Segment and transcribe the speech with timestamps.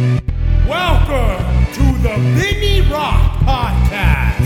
[0.00, 4.40] Welcome to the Vinny Rock Podcast.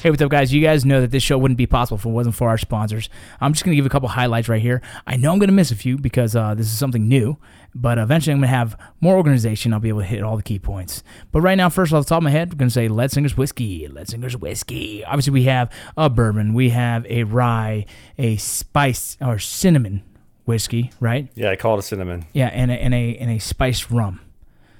[0.00, 0.54] Hey, what's up, guys?
[0.54, 3.10] You guys know that this show wouldn't be possible if it wasn't for our sponsors.
[3.40, 4.80] I'm just going to give a couple highlights right here.
[5.06, 7.38] I know I'm going to miss a few because uh, this is something new,
[7.80, 9.72] but eventually I'm going to have more organization.
[9.72, 11.02] I'll be able to hit all the key points.
[11.32, 13.10] But right now, first off the top of my head, we're going to say Lead
[13.10, 13.86] Slingers Whiskey.
[13.88, 15.04] Lead Slingers Whiskey.
[15.04, 17.86] Obviously, we have a bourbon, we have a rye,
[18.18, 20.02] a spice or cinnamon
[20.46, 21.28] whiskey, right?
[21.34, 22.26] Yeah, I call it a cinnamon.
[22.32, 24.20] Yeah, and a, and a and a spiced rum.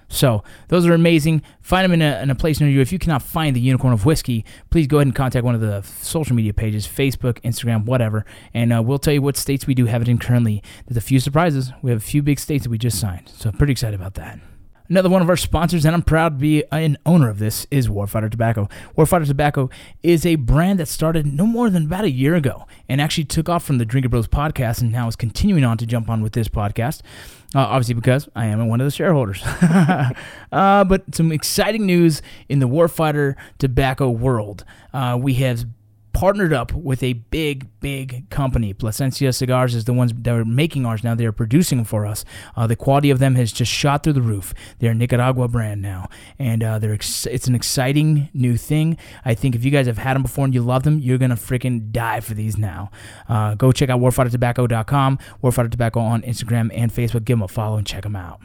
[0.09, 1.43] So those are amazing.
[1.61, 2.81] Find them in a, in a place near you.
[2.81, 5.61] If you cannot find the Unicorn of Whiskey, please go ahead and contact one of
[5.61, 8.25] the social media pages, Facebook, Instagram, whatever,
[8.55, 10.63] and uh, we'll tell you what states we do have it in currently.
[10.87, 11.73] There's a few surprises.
[11.83, 14.15] We have a few big states that we just signed, so I'm pretty excited about
[14.15, 14.39] that.
[14.89, 17.89] Another one of our sponsors, and I'm proud to be an owner of this, is
[17.89, 18.69] Warfighter Tobacco.
[18.97, 19.69] Warfighter Tobacco
[20.05, 23.49] is a brand that started no more than about a year ago and actually took
[23.49, 26.35] off from the Drinker Bros podcast and now is continuing on to jump on with
[26.35, 27.03] this podcast.
[27.57, 29.43] Uh, obviously, because I am one of the shareholders.
[30.53, 34.63] uh, but some exciting news in the Warfighter Tobacco world.
[34.93, 35.65] Uh, we have
[36.17, 38.73] partnered up with a big, big company.
[38.73, 41.15] Plasencia Cigars is the ones that are making ours now.
[41.15, 42.25] They are producing them for us.
[42.57, 44.55] Uh, the quality of them has just shot through the roof.
[44.79, 46.09] They're a Nicaragua brand now,
[46.39, 48.97] and uh, they're ex- it's an exciting new thing.
[49.27, 51.37] I think if you guys have had them before and you love them, you're gonna
[51.37, 52.91] freaking die for these now.
[53.29, 57.27] Uh, go check out warfightertobacco.com, Warfighter Tobacco on Instagram and Facebook.
[57.27, 58.41] Give them a follow and check them out.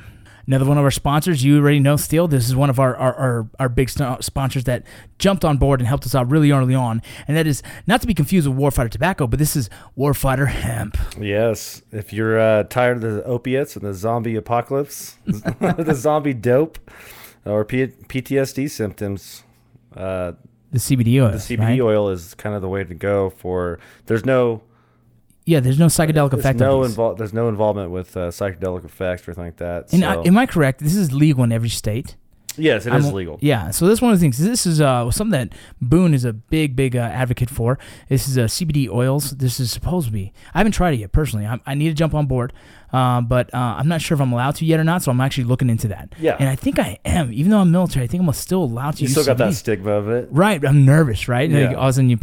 [0.47, 2.28] Another one of our sponsors, you already know Steel.
[2.28, 4.84] This is one of our, our, our, our big st- sponsors that
[5.20, 7.02] jumped on board and helped us out really early on.
[7.28, 10.97] And that is not to be confused with Warfighter Tobacco, but this is Warfighter Hemp.
[11.19, 16.80] Yes, if you're uh, tired of the opiates and the zombie apocalypse, the zombie dope,
[17.45, 19.44] or P- PTSD symptoms,
[19.95, 20.34] uh,
[20.72, 21.31] The CBD oil.
[21.31, 21.81] the CBD right?
[21.81, 23.29] oil is kind of the way to go.
[23.29, 24.62] For there's no
[25.46, 26.59] Yeah, there's no psychedelic there's effect.
[26.59, 29.91] no invol- there's no involvement with uh, psychedelic effects or anything like that.
[29.94, 30.79] And so- I, am I correct?
[30.79, 32.16] This is legal in every state.
[32.57, 33.38] Yes, it is I'm- legal.
[33.41, 34.38] Yeah, so this is one of the things.
[34.38, 37.78] This is uh, something that Boone is a big, big uh, advocate for.
[38.09, 39.31] This is uh, CBD oils.
[39.31, 40.34] This is supposed to be.
[40.53, 41.45] I haven't tried it yet personally.
[41.45, 42.53] I, I need to jump on board,
[42.94, 45.03] uh, but uh, I'm not sure if I'm allowed to yet or not.
[45.03, 46.13] So I'm actually looking into that.
[46.19, 46.38] Yeah.
[46.40, 47.34] and I think I am.
[47.34, 49.01] Even though I'm military, I think I'm still allowed to.
[49.03, 49.56] You still got that CBD.
[49.56, 50.28] stigma of it.
[50.31, 51.50] Right, I'm nervous, right?
[51.50, 51.73] Like, Yeah.
[51.75, 52.17] all of a sudden you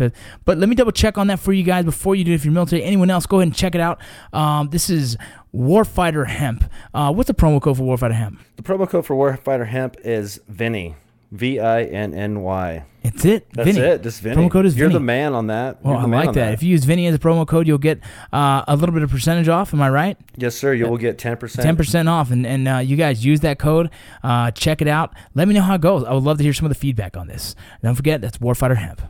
[0.45, 2.33] but let me double check on that for you guys before you do.
[2.33, 2.37] it.
[2.37, 4.01] If you're military, anyone else, go ahead and check it out.
[4.33, 5.17] Um, this is
[5.59, 6.71] Warfighter Hemp.
[6.95, 8.41] Uh, what's the promo code for Warfighter Hemp?
[8.57, 10.95] The promo code for Warfighter Hemp is Vinny,
[11.33, 12.85] V I N N Y.
[13.03, 13.47] It's it.
[13.53, 13.81] That's Vinny.
[13.81, 14.03] it.
[14.03, 14.37] Just Vinny.
[14.37, 14.81] Promo code is Vinny.
[14.83, 14.99] You're Vinny.
[14.99, 15.83] the man on that.
[15.83, 16.53] Well, You're I like on that.
[16.53, 18.01] If you use Vinny as a promo code, you'll get
[18.33, 19.73] uh, a little bit of percentage off.
[19.75, 20.17] Am I right?
[20.37, 21.65] yes, sir, you will get ten percent.
[21.65, 23.91] Ten percent off, and and uh, you guys use that code.
[24.23, 25.13] Uh, check it out.
[25.35, 26.05] Let me know how it goes.
[26.05, 27.57] I would love to hear some of the feedback on this.
[27.83, 29.01] Don't forget that's Warfighter Hemp.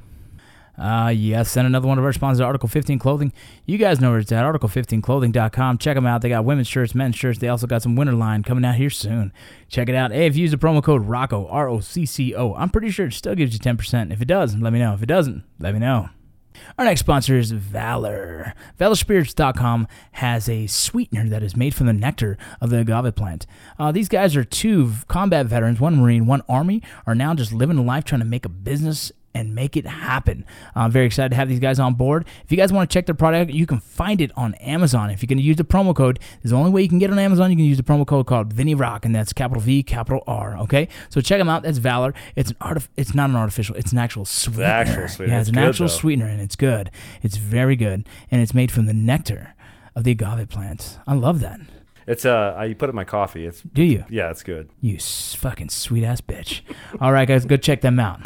[0.78, 3.32] Uh, yes, and another one of our sponsors, Article 15 Clothing.
[3.66, 5.78] You guys know where it's at, article15clothing.com.
[5.78, 6.22] Check them out.
[6.22, 7.40] They got women's shirts, men's shirts.
[7.40, 9.32] They also got some winter line coming out here soon.
[9.68, 10.12] Check it out.
[10.12, 12.90] Hey, if you use the promo code ROCCO, R O C C O, I'm pretty
[12.90, 14.12] sure it still gives you 10%.
[14.12, 14.94] If it does, let me know.
[14.94, 16.10] If it doesn't, let me know.
[16.76, 18.54] Our next sponsor is Valor.
[18.78, 23.46] ValorSpirits.com has a sweetener that is made from the nectar of the agave plant.
[23.78, 27.78] Uh, these guys are two combat veterans, one Marine, one Army, are now just living
[27.78, 30.44] a life trying to make a business and make it happen.
[30.74, 32.26] I'm very excited to have these guys on board.
[32.44, 35.10] If you guys want to check their product, you can find it on Amazon.
[35.10, 37.10] If you're going to use the promo code, there's the only way you can get
[37.10, 37.50] it on Amazon.
[37.50, 40.56] You can use the promo code called Vinny Rock, and that's capital V, capital R.
[40.58, 41.62] Okay, so check them out.
[41.62, 42.14] That's Valor.
[42.36, 42.88] It's an art.
[42.96, 43.76] It's not an artificial.
[43.76, 44.64] It's an actual sweetener.
[44.64, 45.34] actual sweetener.
[45.34, 45.92] Yeah, It's it's an good, actual though.
[45.94, 46.90] sweetener, and it's good.
[47.22, 49.54] It's very good, and it's made from the nectar
[49.94, 50.98] of the agave plant.
[51.06, 51.60] I love that.
[52.06, 53.44] It's uh, I- you put it in my coffee.
[53.44, 54.04] It's Do you?
[54.08, 54.70] yeah, it's good.
[54.80, 56.62] You s- fucking sweet ass bitch.
[57.00, 58.20] All right, guys, go check them out.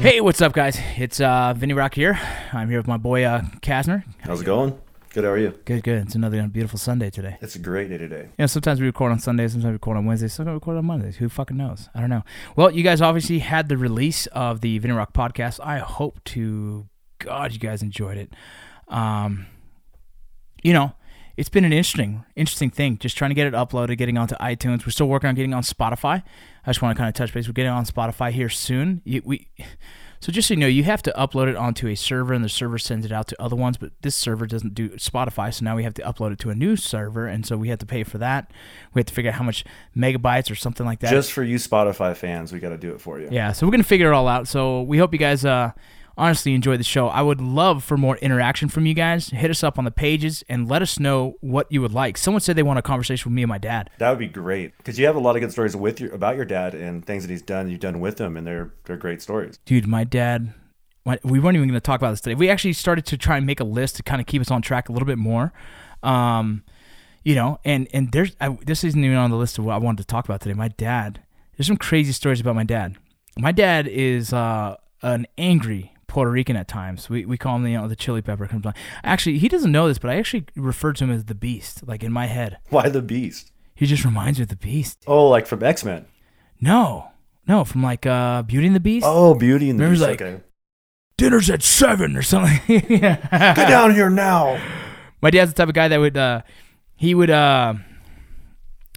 [0.00, 0.78] Hey, what's up, guys?
[0.96, 2.20] It's uh, Vinny Rock here.
[2.52, 4.04] I'm here with my boy uh, Kasner.
[4.18, 4.78] How's it going?
[5.14, 5.24] Good.
[5.24, 5.58] How are you?
[5.64, 6.02] Good, good.
[6.02, 7.38] It's another beautiful Sunday today.
[7.40, 8.22] It's a great day today.
[8.22, 10.76] You know, sometimes we record on Sundays, sometimes we record on Wednesdays, sometimes we record
[10.76, 11.16] on Mondays.
[11.16, 11.88] Who fucking knows?
[11.94, 12.22] I don't know.
[12.56, 15.58] Well, you guys obviously had the release of the Vinny Rock podcast.
[15.64, 16.88] I hope to
[17.18, 18.32] God you guys enjoyed it.
[18.88, 19.46] Um,
[20.62, 20.94] you know,
[21.36, 22.98] it's been an interesting, interesting thing.
[22.98, 24.84] Just trying to get it uploaded, getting onto iTunes.
[24.84, 26.22] We're still working on getting on Spotify.
[26.66, 27.46] I just want to kind of touch base.
[27.46, 29.02] We're getting on Spotify here soon.
[29.04, 29.48] You, we,
[30.20, 32.48] so just so you know, you have to upload it onto a server, and the
[32.48, 33.76] server sends it out to other ones.
[33.76, 36.54] But this server doesn't do Spotify, so now we have to upload it to a
[36.54, 38.50] new server, and so we have to pay for that.
[38.94, 41.10] We have to figure out how much megabytes or something like that.
[41.10, 43.28] Just for you Spotify fans, we got to do it for you.
[43.30, 44.48] Yeah, so we're gonna figure it all out.
[44.48, 45.72] So we hope you guys uh,
[46.16, 47.08] honestly enjoyed the show.
[47.08, 49.28] I would love for more interaction from you guys.
[49.28, 52.16] Hit us up on the pages and let us know what you would like.
[52.16, 53.90] Someone said they want a conversation with me and my dad.
[53.98, 56.36] That would be great because you have a lot of good stories with your about
[56.36, 57.70] your dad and things that he's done.
[57.70, 59.58] You've done with him, and they're they're great stories.
[59.64, 60.52] Dude, my dad,
[61.04, 62.34] my, we weren't even going to talk about this today.
[62.34, 64.62] We actually started to try and make a list to kind of keep us on
[64.62, 65.52] track a little bit more.
[66.02, 66.62] Um,
[67.22, 69.78] you know, and and there's I, this isn't even on the list of what I
[69.78, 70.54] wanted to talk about today.
[70.54, 71.22] My dad,
[71.56, 72.96] there's some crazy stories about my dad.
[73.38, 77.10] My dad is uh, an angry Puerto Rican at times.
[77.10, 78.72] We, we call him you know the chili pepper comes on.
[79.02, 82.04] Actually, he doesn't know this, but I actually refer to him as the Beast, like
[82.04, 82.58] in my head.
[82.70, 83.50] Why the Beast?
[83.74, 85.02] He just reminds me of the Beast.
[85.08, 86.06] Oh, like from X Men.
[86.60, 87.08] No,
[87.48, 89.04] no, from like uh, Beauty and the Beast.
[89.08, 90.20] Oh, Beauty and the Remember, Beast.
[90.20, 90.44] like- okay.
[91.16, 92.60] Dinner's at seven or something.
[92.88, 93.16] yeah.
[93.54, 94.60] Get down here now.
[95.20, 96.42] My dad's the type of guy that would uh
[96.96, 97.74] he would uh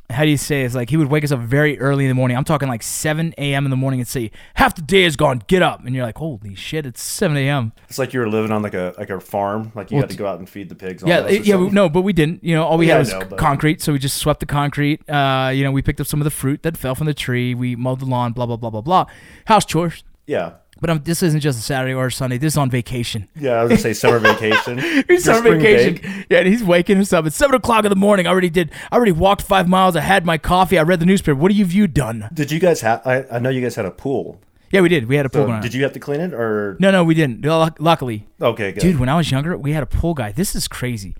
[0.10, 2.16] how do you say it's like he would wake us up very early in the
[2.16, 2.38] morning.
[2.38, 3.66] I'm talking like 7 a.m.
[3.66, 5.86] in the morning and say, half the day is gone, get up.
[5.86, 7.74] And you're like, holy shit, it's 7 a.m.
[7.90, 9.72] It's like you were living on like a like a farm.
[9.76, 11.04] Like you Well, had to go out and feed the pigs.
[11.06, 11.74] Yeah, it- yeah, something.
[11.74, 12.42] no, but we didn't.
[12.44, 14.46] You know, all we Yeah, had was know, but- concrete, so we just swept the
[14.46, 15.08] concrete.
[15.10, 17.54] Uh, you know, we picked up some of the fruit that fell from the tree.
[17.54, 19.06] We mowed the lawn, blah blah blah blah blah.
[19.46, 20.04] House chores.
[20.26, 20.54] Yeah.
[20.80, 22.38] But um, this isn't just a Saturday or a Sunday.
[22.38, 23.28] This is on vacation.
[23.36, 24.78] Yeah, I was gonna say summer vacation.
[25.08, 25.96] He's Your summer vacation.
[26.02, 26.28] break.
[26.30, 28.28] Yeah, and he's waking us up at seven o'clock in the morning.
[28.28, 28.72] I already did.
[28.92, 29.96] I already walked five miles.
[29.96, 30.78] I had my coffee.
[30.78, 31.36] I read the newspaper.
[31.36, 32.30] What have you done?
[32.34, 33.02] Did you guys have?
[33.06, 34.40] I, I know you guys had a pool.
[34.72, 35.08] Yeah, we did.
[35.08, 36.76] We had a pool So did you have to clean it or?
[36.80, 37.46] No, no, we didn't.
[37.46, 38.82] Luckily, Okay, good.
[38.82, 40.34] dude, when I was younger, we had a pool guy.
[40.34, 41.16] This is crazy.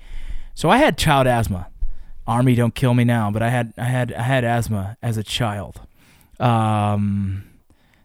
[0.54, 1.68] So I had child asthma.
[2.28, 5.24] Army, don't kill me now, but I had, I had, I had asthma as a
[5.24, 5.80] child.
[6.42, 7.46] Um,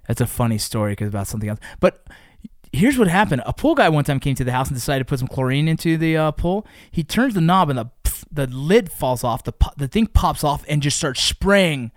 [0.07, 1.61] that's a funny story because about something else.
[1.81, 2.07] But
[2.73, 5.09] here's what happened: a pool guy one time came to the house and decided to
[5.09, 6.67] put some chlorine into the uh, pool.
[6.91, 7.91] He turns the knob and the
[8.31, 9.45] the lid falls off.
[9.45, 11.93] The the thing pops off and just starts spraying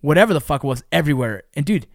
[0.00, 1.44] whatever the fuck was everywhere.
[1.54, 1.86] And dude,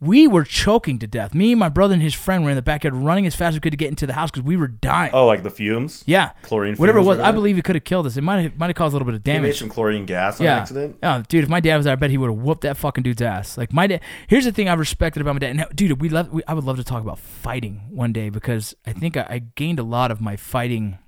[0.00, 1.34] we were choking to death.
[1.34, 3.60] Me, my brother, and his friend were in the backyard running as fast as we
[3.60, 5.10] could to get into the house because we were dying.
[5.12, 6.04] Oh, like the fumes.
[6.06, 7.18] yeah, chlorine whatever it was.
[7.18, 8.16] I believe it could have killed us.
[8.16, 9.58] It might have might have caused a little bit of damage.
[9.58, 10.58] some chlorine gas on Yeah.
[10.58, 10.98] accident.
[11.02, 13.02] Oh, dude, if my dad was there, I bet he would have whooped that fucking
[13.02, 13.58] dude's ass.
[13.58, 14.00] Like my dad.
[14.28, 15.56] Here's the thing I respected about my dad.
[15.56, 16.32] Now, dude, we love.
[16.32, 19.38] We, I would love to talk about fighting one day because I think I, I
[19.56, 20.98] gained a lot of my fighting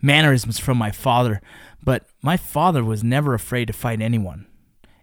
[0.00, 1.40] mannerisms from my father.
[1.82, 4.46] But my father was never afraid to fight anyone.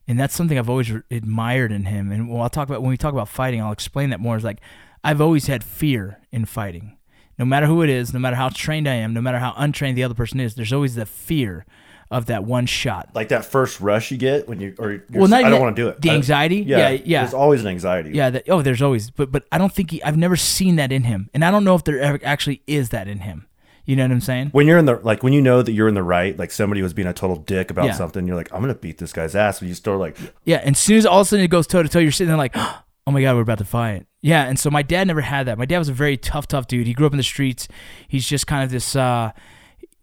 [0.07, 2.12] And that's something I've always re- admired in him.
[2.12, 4.38] And when I'll talk about when we talk about fighting, I'll explain that more.
[4.38, 4.59] Is like
[5.04, 6.98] I've always had fear in fighting.
[7.38, 9.98] No matter who it is, no matter how trained I am, no matter how untrained
[9.98, 11.65] the other person is, there's always the fear
[12.09, 13.09] of that one shot.
[13.13, 15.75] Like that first rush you get when you or you're, Well, not I don't want
[15.75, 16.01] to do it.
[16.01, 16.57] the anxiety?
[16.65, 17.21] Yeah, yeah.
[17.24, 18.12] There's always an anxiety.
[18.13, 20.92] Yeah, that, oh, there's always, but but I don't think he, I've never seen that
[20.92, 23.45] in him, and I don't know if there ever actually is that in him.
[23.88, 24.50] You know what I'm saying?
[24.51, 26.81] When you're in the like when you know that you're in the right, like somebody
[26.84, 27.94] was being a total dick about Yeah.
[27.94, 29.60] something, you're like, I'm gonna beat this guy's ass.
[29.60, 31.66] But you still like, Yeah, and as soon as all of a sudden it goes
[31.66, 34.06] toe to toe, you're sitting there like, oh my god, we're about to fight.
[34.22, 35.57] Yeah, and so my dad never had that.
[35.57, 36.86] My dad was a very tough, tough dude.
[36.86, 37.69] He grew up in the streets.
[38.10, 39.31] He's just kind of this uh,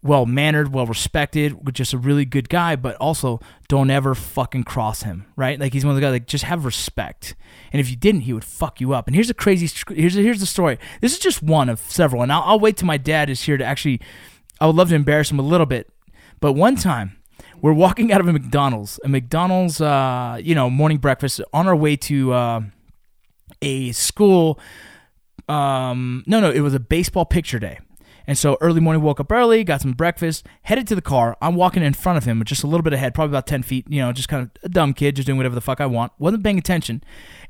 [0.05, 2.75] well mannered, well respected, just a really good guy.
[2.75, 5.59] But also, don't ever fucking cross him, right?
[5.59, 7.35] Like he's one of the guys like just have respect.
[7.73, 9.07] And if you didn't, he would fuck you up.
[9.07, 9.67] And here's a crazy.
[9.93, 10.77] Here's here's the story.
[11.01, 12.21] This is just one of several.
[12.21, 13.99] And I'll, I'll wait till my dad is here to actually.
[14.61, 15.91] I would love to embarrass him a little bit.
[16.39, 17.17] But one time,
[17.61, 21.75] we're walking out of a McDonald's, a McDonald's, uh, you know, morning breakfast on our
[21.75, 22.61] way to uh,
[23.61, 24.59] a school.
[25.49, 27.79] Um, no, no, it was a baseball picture day.
[28.27, 31.37] And so early morning, woke up early, got some breakfast, headed to the car.
[31.41, 33.85] I'm walking in front of him, just a little bit ahead, probably about 10 feet,
[33.89, 36.11] you know, just kind of a dumb kid, just doing whatever the fuck I want.
[36.19, 37.03] Wasn't paying attention.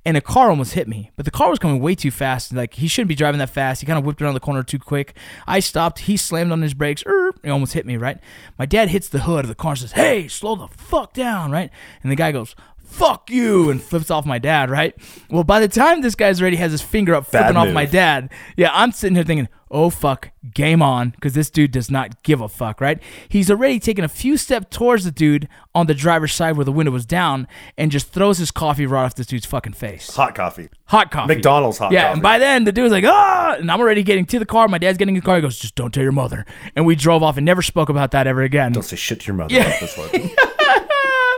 [0.08, 2.54] And a car almost hit me, but the car was coming way too fast.
[2.54, 3.82] Like, he shouldn't be driving that fast.
[3.82, 5.18] He kind of whipped around the corner too quick.
[5.48, 6.00] I stopped.
[6.00, 7.04] He slammed on his brakes.
[7.08, 8.20] Er, he almost hit me, right?
[8.60, 11.50] My dad hits the hood of the car and says, Hey, slow the fuck down,
[11.50, 11.72] right?
[12.04, 12.56] And the guy goes,
[12.86, 14.96] Fuck you, and flips off my dad, right?
[15.30, 17.74] Well, by the time this guy's already has his finger up, Bad flipping off move.
[17.74, 21.92] my dad, yeah, I'm sitting here thinking, oh fuck, game on, because this dude does
[21.92, 23.02] not give a fuck, right?
[23.28, 26.72] He's already taken a few steps towards the dude on the driver's side where the
[26.72, 30.16] window was down and just throws his coffee right off this dude's fucking face.
[30.16, 30.70] hot coffee.
[30.86, 31.34] Hot coffee.
[31.34, 32.14] McDonald's hot yeah, coffee.
[32.14, 34.68] and by then the dude's like, ah, and I'm already getting to the car.
[34.70, 35.36] My dad's getting in the car.
[35.36, 36.46] He goes, just don't tell your mother.
[36.76, 38.72] And we drove off and never spoke about that ever again.
[38.72, 39.68] Don't say shit to your mother Yeah.
[39.68, 40.10] about this one.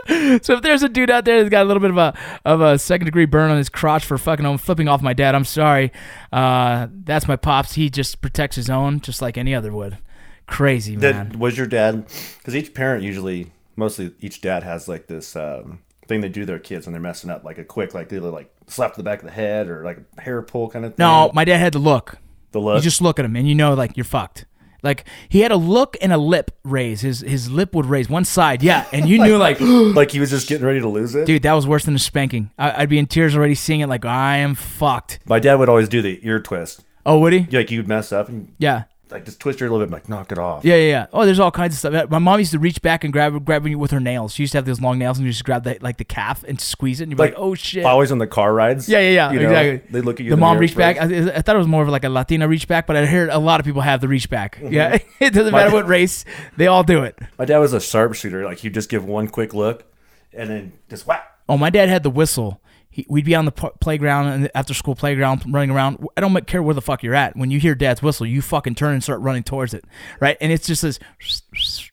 [0.42, 2.60] So if there's a dude out there that's got a little bit of a of
[2.60, 5.44] a second degree burn on his crotch for fucking home flipping off my dad, I'm
[5.44, 5.92] sorry.
[6.32, 7.74] Uh, that's my pops.
[7.74, 9.98] He just protects his own, just like any other would.
[10.46, 11.30] Crazy man.
[11.30, 12.06] Did, was your dad?
[12.38, 16.46] Because each parent usually, mostly each dad has like this um, thing they do to
[16.46, 19.02] their kids when they're messing up, like a quick, like either like slap to the
[19.04, 21.04] back of the head or like a hair pull kind of thing.
[21.04, 22.16] no, my dad had to look.
[22.52, 22.76] the look.
[22.76, 24.46] You just look at him and you know like you're fucked.
[24.82, 27.00] Like he had a look and a lip raise.
[27.00, 30.30] His his lip would raise one side, yeah, and you knew like, like he was
[30.30, 31.26] just getting ready to lose it.
[31.26, 32.50] dude, that was worse than a spanking.
[32.58, 33.88] I, I'd be in tears already seeing it.
[33.88, 35.18] Like I am fucked.
[35.26, 36.84] My dad would always do the ear twist.
[37.04, 37.46] Oh, would he?
[37.50, 38.84] Like you'd mess up and Yeah.
[39.10, 40.64] Like just twist your a little bit, like knock it off.
[40.64, 41.06] Yeah, yeah, yeah.
[41.12, 42.10] Oh, there's all kinds of stuff.
[42.10, 44.34] My mom used to reach back and grab grab you with her nails.
[44.34, 46.44] She used to have those long nails, and you just grab the, like the calf
[46.44, 48.88] and squeeze it, and you'd be like, "Oh shit!" Always on the car rides.
[48.88, 49.32] Yeah, yeah, yeah.
[49.32, 49.92] You know, exactly.
[49.92, 50.30] They look at you.
[50.30, 50.98] The mom reached back.
[50.98, 53.30] I, I thought it was more of like a Latina reach back, but I heard
[53.30, 54.56] a lot of people have the reach back.
[54.56, 54.72] Mm-hmm.
[54.72, 56.24] Yeah, it doesn't matter what race,
[56.56, 57.18] they all do it.
[57.38, 58.44] My dad was a sharpshooter.
[58.44, 59.84] Like he'd just give one quick look,
[60.32, 61.34] and then just whack.
[61.48, 62.60] Oh, my dad had the whistle.
[62.98, 66.04] He, we'd be on the p- playground and after school playground running around.
[66.16, 67.36] I don't care where the fuck you're at.
[67.36, 69.84] When you hear dad's whistle, you fucking turn and start running towards it,
[70.18, 70.36] right?
[70.40, 70.98] And it's just this,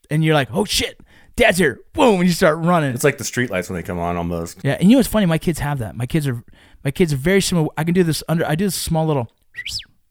[0.09, 0.99] and you're like, oh shit,
[1.35, 1.79] dad's here.
[1.93, 2.89] Boom, and you start running.
[2.95, 4.57] It's like the street lights when they come on, almost.
[4.63, 5.27] Yeah, and you know what's funny?
[5.27, 5.95] My kids have that.
[5.95, 6.43] My kids are
[6.83, 7.67] my kids are very similar.
[7.77, 8.43] I can do this under.
[8.43, 9.31] I do this small little,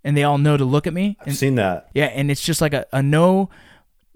[0.05, 1.17] and they all know to look at me.
[1.23, 1.89] I've And, seen that.
[1.93, 3.51] yeah, and it's just like a, a no,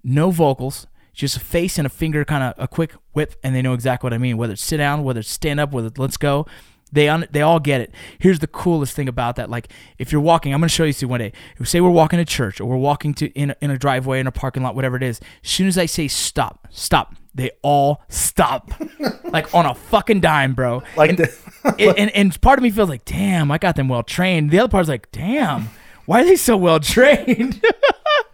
[0.05, 3.63] no vocals, just a face and a finger, kind of a quick whip, and they
[3.63, 4.37] know exactly what I mean.
[4.37, 6.47] Whether it's sit down, whether it's stand up, whether it's let's go.
[6.92, 7.92] They un, they all get it.
[8.18, 9.50] Here's the coolest thing about that.
[9.50, 11.33] Like if you're walking, I'm gonna show you this one day.
[11.59, 14.21] If say we're walking to church or we're walking to in a, in a driveway
[14.21, 15.21] in a parking lot, whatever it is.
[15.45, 18.71] As soon as I say stop, stop, they all stop,
[19.25, 20.83] like on a fucking dime, bro.
[20.97, 21.38] Like and, the-
[21.78, 24.50] and, and, and part of me feels like, damn, I got them well trained.
[24.50, 25.68] The other part's like, damn,
[26.07, 27.62] why are they so well trained?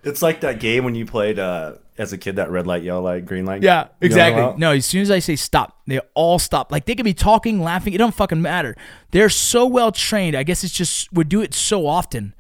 [0.07, 3.03] It's like that game when you played uh, as a kid, that red light, yellow
[3.03, 3.63] light, green light.
[3.63, 4.61] Yeah, You know what I'm exactly.
[4.61, 6.73] No, as soon as I say stop, they all stop.
[6.73, 7.93] Like they could be talking, laughing.
[7.93, 8.77] It don't fucking matter.
[9.11, 10.37] They're so well trained.
[10.37, 12.35] I guess it's just we do it so often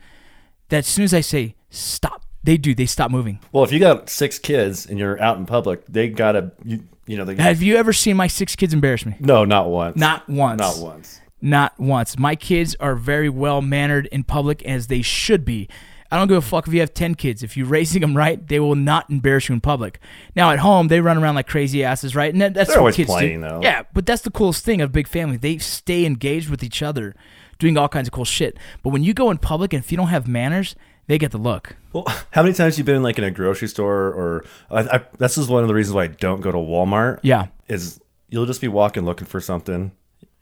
[0.68, 2.74] that as soon as I say stop, they do.
[2.74, 3.38] They stop moving.
[3.52, 7.16] Well, if you got six kids and you're out in public, they gotta, you, you
[7.16, 7.36] know, they.
[7.36, 9.16] Have you ever seen my six kids embarrass me?
[9.20, 9.96] no, not once.
[9.96, 10.58] Not once.
[10.58, 11.20] Not once.
[11.40, 12.18] Not once.
[12.18, 15.68] My kids are very well mannered in public as they should be.
[16.14, 17.42] I don't give a fuck if you have 10 kids.
[17.42, 19.98] If you're raising them right, they will not embarrass you in public.
[20.36, 22.32] Now, at home, they run around like crazy asses, right?
[22.32, 23.48] And that, that's They're what always kids playing, do.
[23.48, 23.60] though.
[23.64, 25.36] Yeah, but that's the coolest thing of big family.
[25.36, 27.16] They stay engaged with each other,
[27.58, 28.56] doing all kinds of cool shit.
[28.84, 30.76] But when you go in public and if you don't have manners,
[31.08, 31.74] they get the look.
[31.92, 35.36] Well, how many times you been like in a grocery store or I, I, this
[35.36, 37.18] is one of the reasons why I don't go to Walmart.
[37.24, 37.46] Yeah.
[37.66, 39.90] is you'll just be walking looking for something,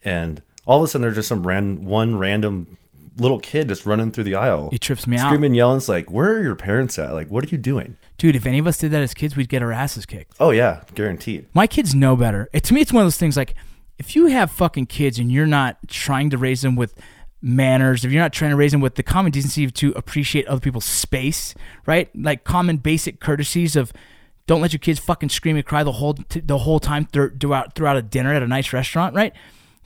[0.04, 2.76] and all of a sudden there's just some ran, one random
[3.19, 4.71] little kid just running through the aisle.
[4.73, 5.26] It trips me out.
[5.28, 5.76] screaming, yelling.
[5.78, 7.12] It's like, where are your parents at?
[7.12, 7.97] Like, what are you doing?
[8.19, 10.35] Dude, if any of us did that as kids, we'd get our asses kicked.
[10.40, 11.47] Oh yeah, guaranteed.
[11.54, 12.49] My kids know better.
[12.52, 13.54] It, to me, it's one of those things like
[13.99, 16.95] if you have fucking kids and you're not trying to raise them with
[17.40, 20.61] manners, if you're not trying to raise them with the common decency to appreciate other
[20.61, 21.54] people's space,
[21.87, 22.09] right?
[22.16, 23.92] Like common basic courtesies of
[24.47, 27.37] don't let your kids fucking scream and cry the whole t- the whole time through-
[27.38, 29.33] throughout throughout a dinner at a nice restaurant, right?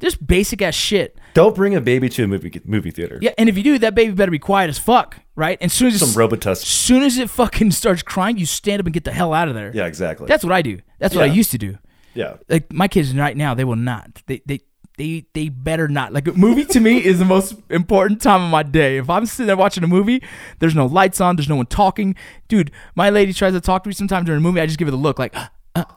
[0.00, 1.18] Just basic ass shit.
[1.34, 3.18] Don't bring a baby to a movie movie theater.
[3.20, 5.58] Yeah, and if you do, that baby better be quiet as fuck, right?
[5.60, 6.64] And soon as Some Robitussin.
[6.64, 9.54] soon as it fucking starts crying, you stand up and get the hell out of
[9.54, 9.72] there.
[9.74, 10.26] Yeah, exactly.
[10.26, 10.80] That's what I do.
[10.98, 11.78] That's what I used to do
[12.16, 12.36] yeah.
[12.48, 14.60] like my kids right now they will not they they
[14.96, 18.50] they they better not like a movie to me is the most important time of
[18.50, 20.22] my day if i'm sitting there watching a movie
[20.58, 22.14] there's no lights on there's no one talking
[22.48, 24.88] dude my lady tries to talk to me sometimes during a movie i just give
[24.88, 25.34] it a look like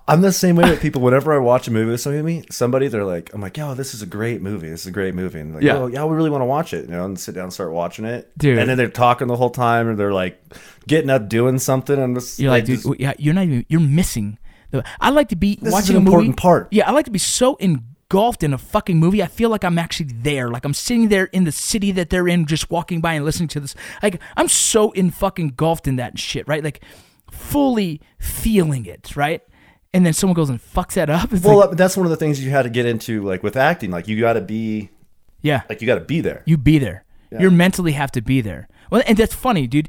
[0.07, 1.01] I'm the same way with people.
[1.01, 4.01] Whenever I watch a movie with somebody, somebody they're like, I'm like, yo, this is
[4.01, 4.69] a great movie.
[4.69, 5.39] This is a great movie.
[5.39, 5.79] And like, Yeah.
[5.79, 6.85] yeah, yeah, we really want to watch it.
[6.85, 8.31] You know, and sit down and start watching it.
[8.37, 8.57] Dude.
[8.57, 10.41] And then they're talking the whole time, and they're like
[10.87, 13.79] getting up, doing something, and this, you're like, dude, just- yeah, you're not even you're
[13.79, 14.37] missing
[14.71, 16.67] the i like to be This is watching an a movie important part.
[16.71, 19.79] yeah i like to be so engulfed in a fucking movie i feel like i'm
[19.79, 23.13] actually there like i'm sitting there in the city that they're in just walking by
[23.13, 26.81] and listening to this like i'm so in fucking engulfed in that shit right like
[27.31, 29.41] fully feeling it right
[29.93, 32.09] and then someone goes and fucks that up it's well, like, uh, that's one of
[32.09, 33.91] the things you had to get into, like with acting.
[33.91, 34.89] Like you got to be,
[35.41, 36.43] yeah like you got to be there.
[36.45, 37.05] you be there.
[37.37, 38.67] You mentally have to be there.
[38.89, 39.87] Well, and that's funny, dude.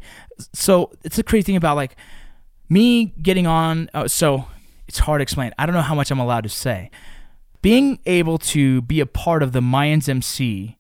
[0.53, 1.97] So it's a crazy thing about like
[2.69, 3.89] me getting on.
[3.95, 4.47] Uh, so
[4.87, 5.53] it's hard to explain.
[5.59, 6.91] I don't know how much I'm allowed to say.
[7.63, 10.79] Being able to be a part of the Mayans MC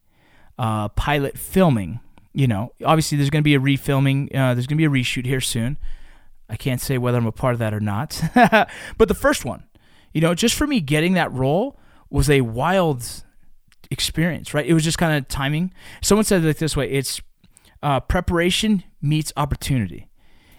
[0.58, 2.00] uh, pilot filming.
[2.32, 4.26] You know, obviously there's going to be a refilming.
[4.34, 5.78] Uh, there's going to be a reshoot here soon.
[6.50, 8.20] I can't say whether I'm a part of that or not.
[8.34, 9.64] but the first one,
[10.12, 11.78] you know, just for me getting that role
[12.10, 13.04] was a wild
[13.90, 14.66] experience, right?
[14.66, 15.72] It was just kind of timing.
[16.02, 17.20] Someone said it like this way: it's
[17.82, 20.08] uh, preparation meets opportunity.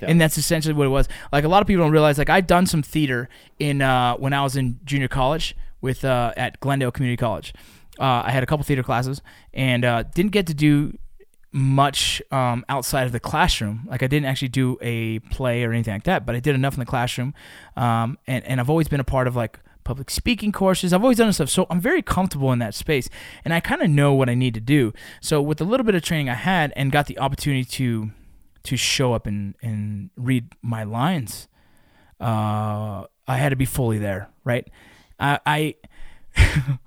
[0.03, 1.07] And that's essentially what it was.
[1.31, 2.17] Like a lot of people don't realize.
[2.17, 3.29] Like I'd done some theater
[3.59, 7.53] in uh, when I was in junior college with uh, at Glendale Community College.
[7.99, 9.21] Uh, I had a couple theater classes
[9.53, 10.97] and uh, didn't get to do
[11.51, 13.85] much um, outside of the classroom.
[13.89, 16.73] Like I didn't actually do a play or anything like that, but I did enough
[16.73, 17.33] in the classroom.
[17.75, 20.93] Um, and and I've always been a part of like public speaking courses.
[20.93, 23.09] I've always done stuff, so I'm very comfortable in that space,
[23.43, 24.93] and I kind of know what I need to do.
[25.19, 28.11] So with a little bit of training I had, and got the opportunity to
[28.63, 31.47] to show up and and read my lines,
[32.19, 34.67] uh, I had to be fully there, right?
[35.19, 35.75] I, I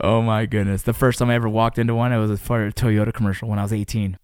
[0.00, 2.72] oh my goodness, the first time I ever walked into one, it was for a
[2.72, 4.18] Toyota commercial when I was 18.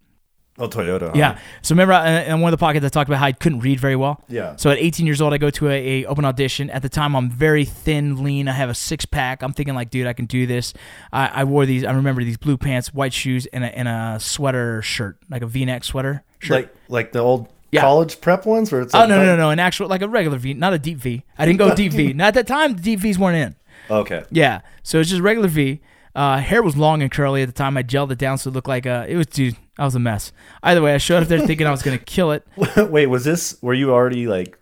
[0.57, 1.07] Oh, Toyota.
[1.09, 1.13] huh?
[1.17, 1.39] Yeah.
[1.63, 3.81] So remember, uh, in one of the pockets, I talked about how I couldn't read
[3.81, 4.23] very well.
[4.29, 4.55] Yeah.
[4.55, 6.71] So at 18 years old, I go to a, a open audition.
[6.71, 8.47] At the time, I'm very thin, lean.
[8.47, 9.43] I have a six pack.
[9.43, 10.73] I'm thinking like, dude, I can do this.
[11.13, 11.83] I, I wore these.
[11.85, 15.47] I remember these blue pants, white shoes, and a, and a sweater shirt, like a
[15.47, 16.51] V-neck sweater shirt.
[16.57, 17.81] Like like the old Yeah.
[17.81, 20.09] college prep ones where it's oh like no, no, no, no, an actual like a
[20.09, 21.25] regular V, not a deep V.
[21.37, 22.13] I didn't go deep V.
[22.15, 22.75] Not at that time.
[22.77, 23.57] The deep V's weren't in.
[23.91, 24.25] Okay.
[24.31, 24.61] Yeah.
[24.83, 25.81] So it's just regular V.
[26.15, 27.77] Uh, hair was long and curly at the time.
[27.77, 29.57] I gelled it down so it looked like uh, it was dude.
[29.79, 30.33] I was a mess.
[30.63, 32.47] Either way, I showed up there thinking I was gonna kill it.
[32.77, 34.57] Wait, was this were you already like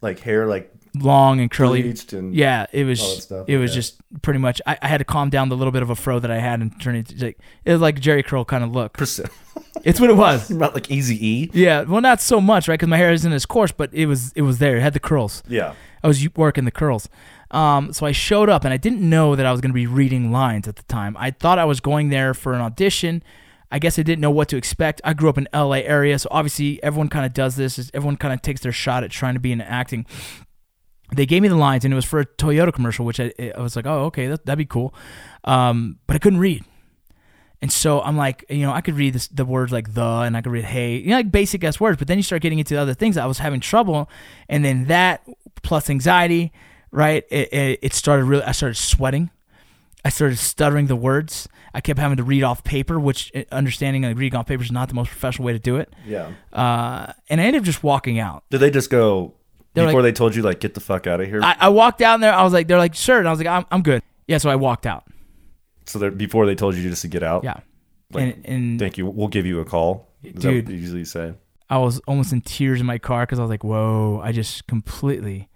[0.00, 1.82] like hair like long and curly.
[1.82, 3.00] bleached and Yeah, it was.
[3.00, 4.60] all that stuff, It was just pretty much.
[4.66, 6.60] I, I had to calm down the little bit of a fro that I had
[6.60, 7.20] and turn it.
[7.20, 8.92] Like, it was like Jheri curl kind of look.
[8.98, 9.30] percent
[9.84, 10.50] It's what it was.
[10.64, 11.50] not like easy E?
[11.52, 12.74] Yeah, well, not so much, right?
[12.74, 14.32] Because my hair isn't as coarse, but it was.
[14.32, 14.76] It was there.
[14.78, 15.42] It had the curls.
[15.46, 15.74] Yeah.
[16.02, 17.08] I was working the curls.
[17.50, 19.86] Um, so I showed up and I didn't know that I was going to be
[19.86, 21.16] reading lines at the time.
[21.18, 23.22] I thought I was going there for an audition.
[23.70, 25.00] I guess I didn't know what to expect.
[25.04, 27.78] I grew up in LA area, so obviously everyone kind of does this.
[27.78, 30.06] is Everyone kind of takes their shot at trying to be in acting.
[31.14, 33.60] They gave me the lines and it was for a Toyota commercial, which I, I
[33.60, 34.94] was like, oh, okay, that, that'd be cool.
[35.44, 36.64] Um, but I couldn't read.
[37.62, 40.36] And so I'm like, you know, I could read this, the words like the, and
[40.36, 41.96] I could read hey, you know, like basic ass words.
[41.98, 43.16] But then you start getting into other things.
[43.16, 44.10] I was having trouble,
[44.48, 45.26] and then that
[45.62, 46.52] plus anxiety,
[46.90, 47.24] right?
[47.30, 48.42] It, it, it started really.
[48.44, 49.30] I started sweating.
[50.04, 51.48] I started stuttering the words.
[51.74, 54.72] I kept having to read off paper, which uh, understanding like reading off paper is
[54.72, 55.92] not the most professional way to do it.
[56.06, 56.30] Yeah.
[56.52, 58.44] Uh, and I ended up just walking out.
[58.50, 59.34] Did they just go
[59.74, 61.40] They're before like- they told you like get the fuck out of here?
[61.42, 62.32] I, I walked down there.
[62.32, 64.00] I was like, they're like, sure, and I was like, I'm, I'm good.
[64.28, 65.04] Yeah, so I walked out.
[65.86, 67.44] so before they told you just to get out?
[67.44, 67.60] Yeah,
[68.12, 69.06] Like, and and Thank you.
[69.06, 70.08] We'll give you a call.
[70.22, 70.64] Is that Dude.
[70.66, 71.34] what you usually say?
[71.68, 74.66] I was almost in tears in my car because I was like, "Whoa!" I just
[74.66, 75.48] completely,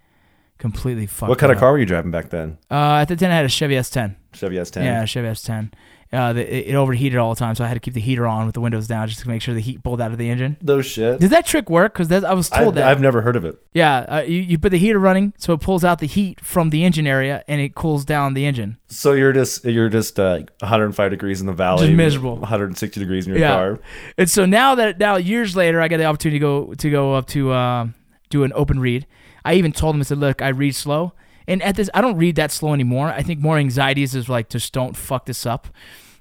[0.60, 1.28] completely fucked.
[1.28, 1.60] What kind of up.
[1.60, 2.58] car were you driving back then?
[2.70, 4.14] Uh, at the time, I had a Chevy S10.
[4.34, 4.84] Chevy S10.
[4.84, 5.72] Yeah, Chevy S10.
[6.12, 8.26] Uh, the, it, it overheated all the time, so I had to keep the heater
[8.26, 10.28] on with the windows down just to make sure the heat pulled out of the
[10.28, 10.56] engine.
[10.60, 11.20] Those shit.
[11.20, 11.92] Did that trick work?
[11.96, 12.88] Because I was I, told that.
[12.88, 13.56] I've never heard of it.
[13.74, 16.70] yeah, uh, you, you put the heater running, so it pulls out the heat from
[16.70, 18.76] the engine area and it cools down the engine.
[18.88, 22.36] So you're just you're just uh, 105 degrees in the valley, Just miserable.
[22.38, 23.54] 160 degrees in your Yeah.
[23.54, 23.78] car.
[24.18, 27.14] And so now that now years later, I got the opportunity to go to go
[27.14, 27.86] up to uh,
[28.30, 29.06] do an open read.
[29.44, 31.12] I even told him I said, "Look, I read slow."
[31.48, 33.08] And at this, I don't read that slow anymore.
[33.08, 35.68] I think more anxieties is like just don't fuck this up,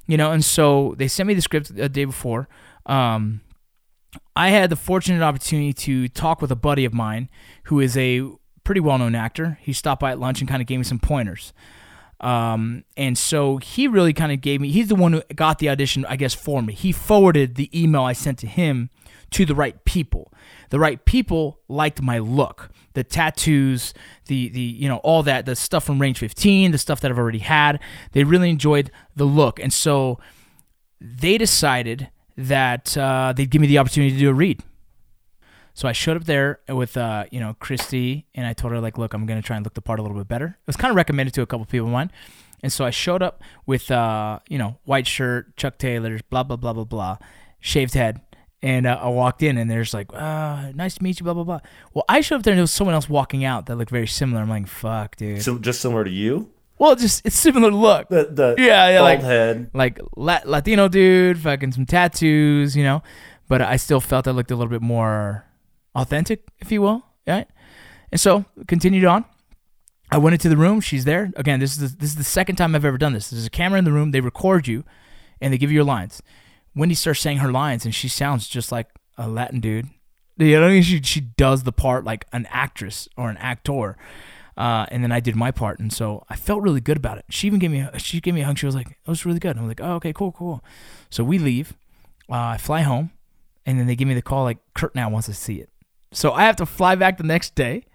[0.07, 0.31] you know.
[0.31, 2.47] And so they sent me the script the day before.
[2.85, 3.41] Um,
[4.35, 7.29] I had the fortunate opportunity to talk with a buddy of mine
[7.63, 8.27] who is a
[8.63, 9.59] pretty well-known actor.
[9.61, 11.53] He stopped by at lunch and kind of gave me some pointers.
[12.19, 15.69] Um, and so he really kind of gave me, he's the one who got the
[15.69, 16.73] audition, I guess, for me.
[16.73, 18.89] He forwarded the email I sent to him
[19.31, 20.33] to the right people.
[20.69, 23.93] The right people liked my look, the tattoos,
[24.27, 27.17] the, the, you know, all that, the stuff from Range 15, the stuff that I've
[27.17, 27.79] already had.
[28.11, 29.59] They really enjoyed the look.
[29.59, 30.19] And so
[31.01, 34.63] they decided that uh, they'd give me the opportunity to do a read.
[35.73, 38.97] So I showed up there with, uh, you know, Christy, and I told her like,
[38.97, 40.47] look, I'm gonna try and look the part a little bit better.
[40.47, 42.11] It was kind of recommended to a couple people of mine,
[42.61, 46.57] and so I showed up with, uh, you know, white shirt, Chuck Taylors, blah blah
[46.57, 47.17] blah blah blah,
[47.61, 48.19] shaved head,
[48.61, 51.43] and uh, I walked in, and there's like, uh, nice to meet you, blah blah
[51.43, 51.59] blah.
[51.93, 54.07] Well, I showed up there, and there was someone else walking out that looked very
[54.07, 54.41] similar.
[54.41, 55.41] I'm like, fuck, dude.
[55.41, 58.09] So just similar to you, well, just it's similar look.
[58.09, 59.69] the the Yeah, yeah, bald like- head.
[59.73, 63.01] like La- Latino dude, fucking some tattoos, you know.
[63.47, 65.45] But I still felt I looked a little bit more
[65.95, 67.47] authentic, if you will, right?
[68.11, 69.25] And so continued on.
[70.11, 70.81] I went into the room.
[70.81, 71.59] She's there again.
[71.59, 73.29] This is the, this is the second time I've ever done this.
[73.29, 74.11] There's a camera in the room.
[74.11, 74.83] They record you,
[75.41, 76.21] and they give you your lines.
[76.75, 79.89] Wendy starts saying her lines, and she sounds just like a Latin dude.
[80.37, 80.83] You know, I mean?
[80.83, 83.97] she she does the part like an actress or an actor.
[84.55, 87.25] Uh, and then I did my part, and so I felt really good about it.
[87.29, 88.57] She even gave me a, she gave me a hug.
[88.57, 90.61] She was like, "That was really good." And I'm like, "Oh, okay, cool, cool."
[91.09, 91.77] So we leave.
[92.29, 93.11] Uh, I fly home,
[93.65, 95.69] and then they give me the call like Kurt now wants to see it.
[96.11, 97.85] So I have to fly back the next day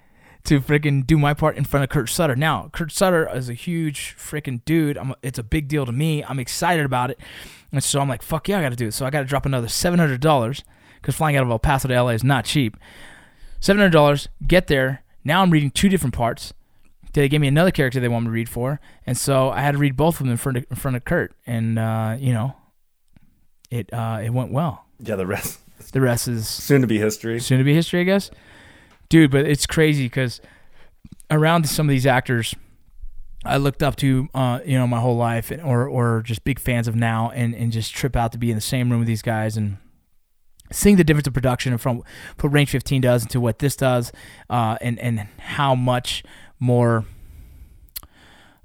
[0.45, 2.37] to freaking do my part in front of Kurt Sutter.
[2.37, 4.97] Now, Kurt Sutter is a huge freaking dude.
[4.97, 6.23] I'm, it's a big deal to me.
[6.23, 7.19] I'm excited about it.
[7.75, 8.95] And so I'm like, fuck yeah, I got to do it.
[8.95, 10.63] So I got to drop another $700
[11.01, 12.77] because flying out of El Paso to LA is not cheap.
[13.61, 15.03] $700, get there.
[15.25, 16.53] Now I'm reading two different parts.
[17.13, 18.81] They gave me another character they want me to read for.
[19.07, 21.05] And so I had to read both of them in front of, in front of
[21.05, 21.33] Kurt.
[21.47, 22.57] And, uh, you know,
[23.71, 24.85] it, uh, it went well.
[24.99, 25.61] Yeah, the rest
[25.93, 27.39] The rest is soon to be history.
[27.41, 28.31] soon to be history, I guess.
[29.09, 30.41] Dude, but it's crazy because
[31.31, 32.55] around some of these actors,
[33.45, 36.59] I looked up to, uh, you know, my whole life, and, or or just big
[36.59, 39.09] fans of now, and and just trip out to be in the same room with
[39.09, 39.77] these guys and
[40.73, 42.03] seeing the difference of production from
[42.41, 44.13] what Range 15 does into what this does,
[44.51, 46.23] uh, and and how much
[46.59, 47.05] more,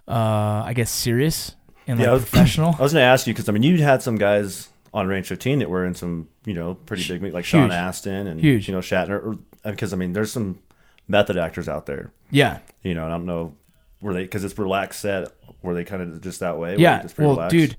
[0.07, 1.55] uh, I guess, serious
[1.87, 2.75] and like Yeah, I was- professional.
[2.79, 5.27] I was going to ask you because I mean, you had some guys on Range
[5.27, 8.67] 15 that were in some, you know, pretty big, like Sean Astin and Huge.
[8.67, 9.37] you know Shatner.
[9.63, 10.59] Because I mean, there's some
[11.07, 13.53] method actors out there, yeah, you know, and I don't know
[14.01, 15.31] were they because it's relaxed set.
[15.61, 16.77] Were they kind of just that way?
[16.77, 17.01] Yeah.
[17.01, 17.51] just Well, relaxed?
[17.51, 17.77] dude,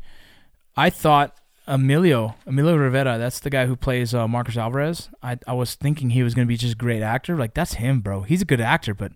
[0.77, 3.19] I thought Emilio Emilio Rivera.
[3.19, 5.09] That's the guy who plays uh, Marcus Alvarez.
[5.23, 7.37] I I was thinking he was gonna be just a great actor.
[7.37, 8.23] Like that's him, bro.
[8.23, 9.13] He's a good actor, but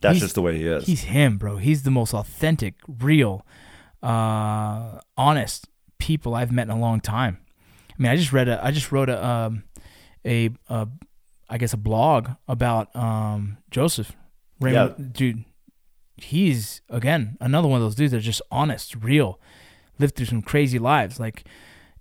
[0.00, 0.86] that's just the way he is.
[0.86, 1.58] He's him, bro.
[1.58, 3.46] He's the most authentic, real,
[4.02, 5.68] uh, honest
[5.98, 7.38] people I've met in a long time.
[7.90, 9.64] I mean, I just read a, I just wrote a, um,
[10.24, 10.88] a, a
[11.50, 14.16] I guess a blog about um, Joseph.
[14.58, 15.44] Raymond, dude,
[16.22, 19.40] he's again another one of those dudes that are just honest, real,
[19.98, 21.44] lived through some crazy lives, like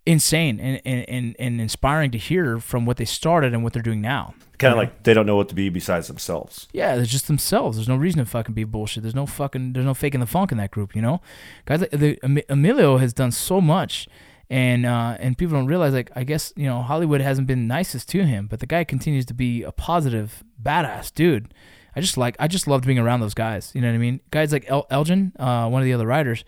[0.06, 3.82] insane and, and, and, and inspiring to hear from what they started and what they're
[3.84, 4.34] doing now.
[4.58, 6.68] kind of like they don't know what to be besides themselves.
[6.74, 7.78] Yeah, they're just themselves.
[7.78, 9.04] There's no reason to fucking be bullshit.
[9.04, 9.74] There's no fucking.
[9.74, 10.96] There's no faking the funk in that group.
[10.96, 11.22] You know,
[11.66, 11.82] guys.
[11.82, 14.08] Like, the, Emilio has done so much,
[14.50, 15.94] and uh, and people don't realize.
[15.94, 19.26] Like, I guess you know Hollywood hasn't been nicest to him, but the guy continues
[19.28, 21.54] to be a positive, badass dude.
[21.96, 22.36] I just like.
[22.40, 23.72] I just loved being around those guys.
[23.74, 24.20] You know what I mean?
[24.32, 26.44] Guys like El- Elgin, uh, one of the other writers.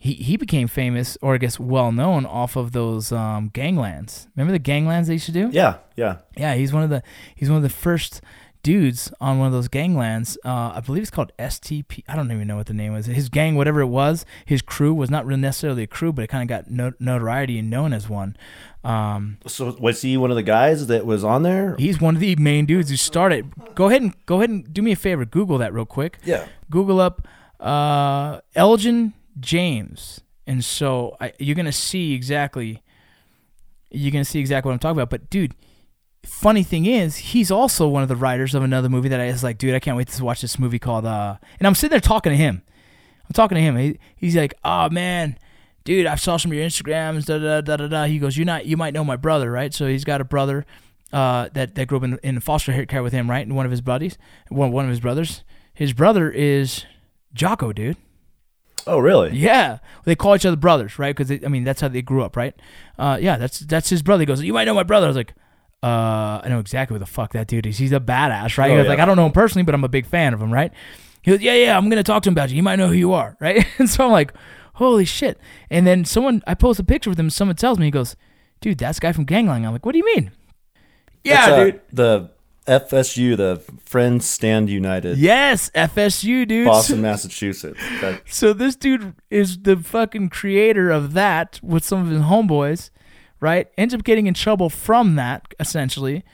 [0.00, 4.28] He, he became famous, or I guess well known, off of those um, ganglands.
[4.36, 5.50] Remember the ganglands they used to do?
[5.52, 6.18] Yeah, yeah.
[6.36, 7.02] Yeah, he's one of the
[7.34, 8.20] he's one of the first
[8.68, 10.36] dudes on one of those ganglands.
[10.44, 12.04] Uh, I believe it's called STP.
[12.06, 13.06] I don't even know what the name was.
[13.06, 16.26] His gang, whatever it was, his crew was not really necessarily a crew, but it
[16.26, 18.36] kind of got no- notoriety and known as one.
[18.84, 21.76] Um, So was he one of the guys that was on there?
[21.78, 23.50] he's one of the main dudes who started.
[23.74, 25.24] Go ahead and go ahead and do me a favor.
[25.24, 26.18] Google that real quick.
[26.26, 26.46] Yeah.
[26.68, 27.26] Google up
[27.60, 32.82] uh, Elgin James, and so I, you're gonna see exactly.
[33.90, 35.08] You're gonna see exactly what I'm talking about.
[35.08, 35.54] But dude,
[36.24, 39.42] funny thing is, he's also one of the writers of another movie that I was
[39.42, 41.06] like, dude, I can't wait to watch this movie called.
[41.06, 42.62] Uh, and I'm sitting there talking to him.
[43.26, 43.76] I'm talking to him.
[43.76, 45.38] He, he's like, oh man,
[45.84, 47.26] dude, I saw some of your Instagrams.
[47.26, 48.04] Da da da da da.
[48.04, 49.72] He goes, you not you might know my brother, right?
[49.72, 50.64] So he's got a brother.
[51.10, 53.46] Uh, that, that grew up in, in foster care with him, right?
[53.46, 54.18] And one of his buddies,
[54.50, 56.84] one, one of his brothers, his brother is
[57.32, 57.96] Jocko, dude.
[58.86, 59.30] Oh, really?
[59.36, 61.16] Yeah, they call each other brothers, right?
[61.16, 62.54] Because I mean that's how they grew up, right?
[62.98, 64.22] Uh, yeah, that's that's his brother.
[64.22, 65.06] He goes, you might know my brother.
[65.06, 65.34] I was like,
[65.82, 67.78] uh, I know exactly who the fuck that dude is.
[67.78, 68.70] He's a badass, right?
[68.70, 68.90] Oh, he goes, yeah.
[68.90, 70.72] like I don't know him personally, but I'm a big fan of him, right?
[71.22, 72.56] He goes, yeah, yeah, I'm gonna talk to him about you.
[72.56, 73.66] You might know who you are, right?
[73.78, 74.32] and so I'm like,
[74.74, 75.38] holy shit.
[75.70, 77.30] And then someone, I post a picture with him.
[77.30, 78.16] Someone tells me, he goes,
[78.60, 79.66] dude, that's guy from Gangland.
[79.66, 80.32] I'm like, what do you mean?
[81.24, 81.80] Yeah, uh, dude.
[81.92, 82.30] The
[82.68, 86.66] FSU, the Friends Stand United, Yes, FSU, dude.
[86.66, 87.80] Boston, Massachusetts.
[88.26, 92.90] So this dude is the fucking creator of that with some of his homeboys,
[93.40, 93.68] right?
[93.78, 96.24] Ends up getting in trouble from that essentially,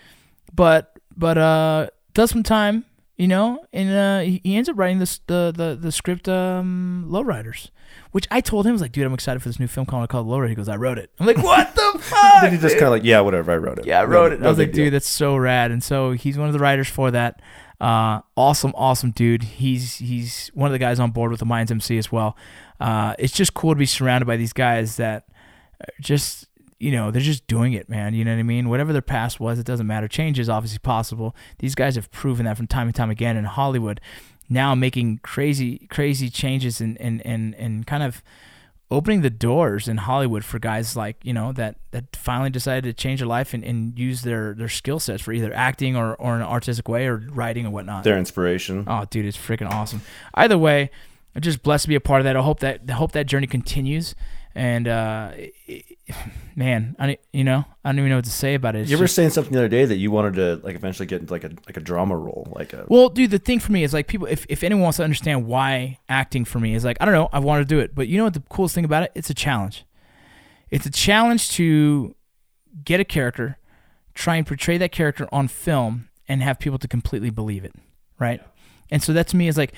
[0.54, 2.84] but but uh does some time,
[3.16, 7.06] you know, and uh he, he ends up writing this the the the script um
[7.08, 7.70] Lowriders,
[8.12, 10.08] which I told him I was like, dude, I'm excited for this new film called
[10.08, 10.48] called Lowrider.
[10.48, 11.10] He goes, I wrote it.
[11.18, 12.42] I'm like, what the fuck?
[12.42, 13.52] then he just kind of like, yeah, whatever.
[13.52, 13.86] I wrote it.
[13.86, 14.40] Yeah, I No- wrote it.
[14.40, 14.84] no I was big like, deal.
[14.86, 15.70] dude, that's so rad.
[15.70, 17.40] And so he's one of the writers for that.
[17.80, 19.42] Uh, awesome, awesome dude.
[19.42, 22.36] He's he's one of the guys on board with the Mayans MC as well.
[22.80, 25.26] Uh, it's just cool to be surrounded by these guys that
[26.00, 26.46] just
[26.84, 28.14] you know they're just doing it, man.
[28.14, 28.68] You know what I mean?
[28.68, 30.06] Whatever their past was, it doesn't matter.
[30.08, 31.34] Change is obviously possible.
[31.58, 34.00] These guys have proven that from time and time again in Hollywood.
[34.48, 38.22] Now making crazy crazy changes and and and and kind of
[38.90, 42.92] opening the doors in Hollywood for guys like you know that that finally decided to
[42.92, 46.36] change their life and, and use their their skill sets for either acting or or
[46.36, 48.04] an artistic way or writing or whatnot.
[48.04, 48.84] Their inspiration.
[48.86, 50.02] Oh, dude, it's freaking awesome.
[50.34, 50.90] Either way,
[51.34, 52.36] I'm just blessed to be a part of that.
[52.36, 54.14] I hope that I hope that journey continues.
[54.54, 55.32] And uh,
[55.66, 55.93] it-
[56.56, 58.82] man, I you know I don't even know what to say about it.
[58.82, 61.06] It's you were just- saying something the other day that you wanted to like eventually
[61.06, 63.72] get into like a like a drama role, like a Well, dude, the thing for
[63.72, 64.26] me is like people.
[64.26, 67.28] If, if anyone wants to understand why acting for me is like I don't know,
[67.32, 69.12] I want to do it, but you know what the coolest thing about it?
[69.14, 69.84] It's a challenge.
[70.70, 72.14] It's a challenge to
[72.84, 73.58] get a character,
[74.14, 77.74] try and portray that character on film, and have people to completely believe it,
[78.18, 78.42] right?
[78.90, 79.72] And so that to me is like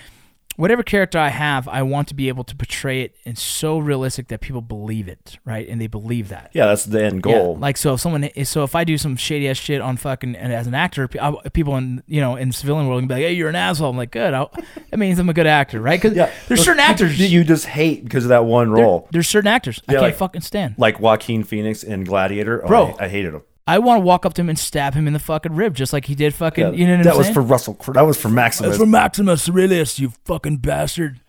[0.56, 4.28] whatever character I have, I want to be able to portray it and so realistic
[4.28, 5.68] that people believe it, right?
[5.68, 6.50] And they believe that.
[6.52, 7.56] yeah, that's the end Yeah, goal.
[7.56, 10.52] like so, if someone, so if I do some shady ass shit on fucking and
[10.52, 11.08] as an actor,
[11.52, 13.96] people in you know in civilian world can be like, "Hey, you're an asshole." I'm
[13.96, 14.50] like, "Good." I'll,
[14.90, 16.00] that means I'm a good actor, right?
[16.00, 17.18] Because yeah, there's certain actors.
[17.18, 19.08] you just hate because of that one there- role.
[19.12, 20.74] there's certain actors I can't like- fucking stand.
[20.78, 22.64] like Joaquin Phoenix in Gladiator.
[22.64, 22.96] Oh, Bro.
[22.98, 23.42] I, I hated him.
[23.66, 25.92] I want to walk up to him and stab him in the fucking rib, just
[25.92, 26.64] like he did fucking.
[26.64, 27.34] Yeah, you know what that I'm was saying?
[27.34, 27.74] for Russell.
[27.74, 27.94] Crowe.
[27.94, 28.70] That was for Maximus.
[28.70, 31.20] That's for Maximus Aurelius, you fucking bastard.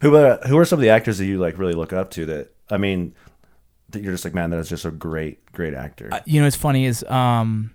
[0.00, 2.26] Who uh, who are some of the actors that you like really look up to?
[2.26, 3.14] That I mean,
[3.90, 6.08] that you're just like, man, that is just a great, great actor.
[6.10, 7.70] Uh, you know, what's funny is um,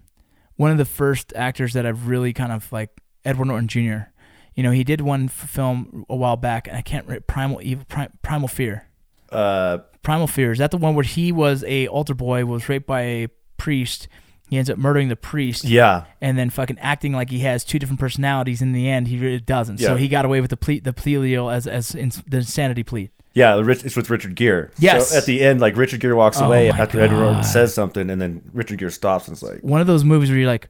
[0.58, 2.90] one of the first actors that I've really kind of like
[3.24, 4.10] Edward Norton Jr.
[4.56, 7.62] You know, he did one f- film a while back, and I can't remember Primal
[7.62, 8.86] Evil, Prim, Primal Fear.
[9.32, 12.86] uh, Primal Fear is that the one where he was a altar boy, was raped
[12.88, 13.28] by a
[13.60, 14.08] priest.
[14.50, 17.78] He ends up murdering the priest, yeah, and then fucking acting like he has two
[17.78, 18.64] different personalities.
[18.64, 19.78] In the end, he really doesn't.
[19.78, 22.82] So he got away with the plea, the plea deal as as in, the insanity
[22.82, 23.12] plea.
[23.36, 23.62] yeah.
[23.64, 24.70] It's with Richard Gere.
[24.80, 25.10] Yes.
[25.12, 28.10] So at the end, like Richard Gere walks Oh away after Edward Norton says something,
[28.10, 30.68] and then Richard Gere stops and it's like, One of those movies where you're like,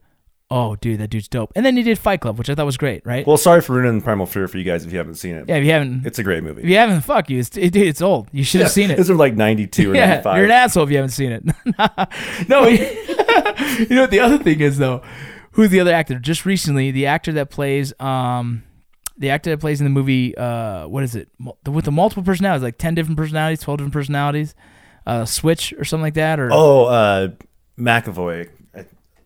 [0.51, 1.51] oh, dude, that dude's dope.
[1.55, 3.25] And then he did Fight Club, which I thought was great, right?
[3.27, 5.45] well, sorry for ruining Primal Fear for you guys if you haven't seen it.
[5.47, 6.63] yeah, if you haven't, It's a great movie.
[6.63, 7.39] if you haven't, fuck you.
[7.39, 8.29] It's, it, dude, it's old.
[8.31, 8.97] You should have seen it.
[8.99, 10.35] It's from like 92 or yeah, 95.
[10.37, 11.43] you're an asshole if you haven't seen it.
[12.49, 15.01] no, you know what the other thing is though?
[15.51, 16.17] Who's the other actor?
[16.19, 18.63] Just recently, the actor that plays um,
[19.17, 21.29] the actor that plays in the movie uh, what is it?
[21.67, 24.55] With the multiple personalities, like ten different personalities, twelve different personalities,
[25.05, 27.27] uh, Switch or something like that, or Oh, uh,
[27.77, 28.49] McAvoy.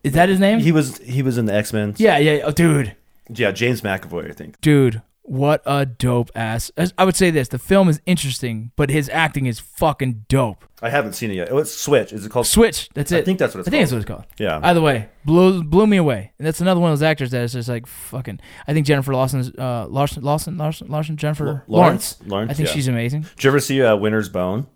[0.04, 0.60] Is that his name?
[0.60, 1.94] He was he was in the X Men.
[1.96, 2.94] yeah, yeah, oh, dude.
[3.28, 4.60] yeah, James McAvoy, I think.
[4.60, 8.90] dude what a dope ass as- i would say this the film is interesting but
[8.90, 11.48] his acting is fucking dope I haven't seen it yet.
[11.50, 12.12] Oh, it's Switch.
[12.12, 12.46] Is it called?
[12.46, 14.06] switch that's it I think that's what it's i think that's called.
[14.10, 14.68] what it's called Yeah.
[14.68, 17.54] either way blew blew me away and that's another one of those actors that is
[17.54, 18.38] just like fucking
[18.68, 22.30] i think jennifer lawson's uh lawson lawson lawson, lawson jennifer L- lawrence Lawrence?
[22.30, 22.74] Lawrence, i think yeah.
[22.74, 24.66] she's amazing Did you ever see uh, Winter's Bone?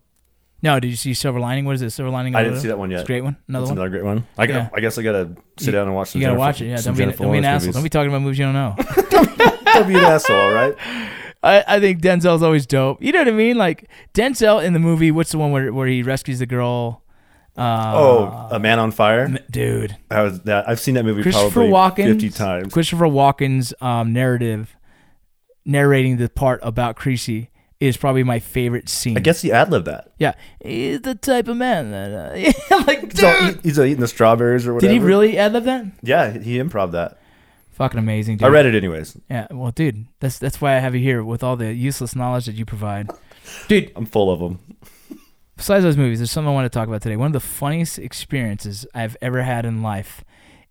[0.62, 2.79] No did you see silver lining what is it silver lining I didn't see that
[2.79, 3.01] one yet.
[3.01, 4.27] it's a great one another That's one another great one.
[4.37, 4.68] I, got, Yeah.
[4.75, 6.11] I guess I gotta sit down and watch.
[6.11, 7.75] Some you gotta Jennifer- watch it yeah don't be, Jennifer don't be an asshole movies.
[7.75, 8.77] don't be talking about movies you don't know
[9.75, 10.75] Don't be an asshole, all right?
[11.42, 13.01] I, I think Denzel's always dope.
[13.03, 13.57] You know what I mean?
[13.57, 15.11] Like Denzel in the movie.
[15.12, 17.05] What's the one where where he rescues the girl?
[17.57, 19.29] Uh, Oh, A Man on Fire.
[19.51, 20.68] dude, I was that.
[20.68, 22.12] I've seen that movie Christopher probably Walken.
[22.12, 22.73] fifty times.
[22.73, 24.75] Christopher Walken's um, narrative,
[25.64, 29.16] narrating the part about Creasy, is probably my favorite scene.
[29.16, 30.12] I guess he ad libbed that.
[30.18, 32.10] Yeah, he's the type of man that.
[32.70, 33.56] Uh, like, He's, all dude.
[33.56, 34.92] eat, he's all eating the strawberries or whatever.
[34.92, 35.86] did he really ad lib that?
[36.02, 37.18] Yeah, he improv that.
[37.72, 38.38] Fucking amazing.
[38.38, 38.46] Dude.
[38.46, 39.16] I read it anyways.
[39.30, 42.46] Yeah, well, dude, that's that's why I have you here with all the useless knowledge
[42.46, 43.08] that you provide,
[43.68, 43.92] dude.
[43.94, 44.58] I'm full of them.
[45.56, 47.16] besides those movies, there's something I want to talk about today.
[47.16, 50.24] One of the funniest experiences I've ever had in life,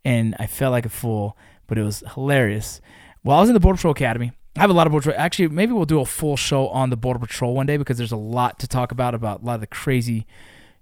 [0.03, 2.81] and I felt like a fool, but it was hilarious.
[3.21, 5.23] While I was in the Border Patrol Academy, I have a lot of Border Patrol.
[5.23, 8.11] Actually, maybe we'll do a full show on the Border Patrol one day because there's
[8.11, 10.25] a lot to talk about about a lot of the crazy,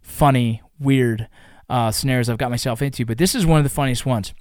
[0.01, 1.27] funny, weird
[1.69, 3.05] uh, scenarios I've got myself into.
[3.05, 4.33] But this is one of the funniest ones.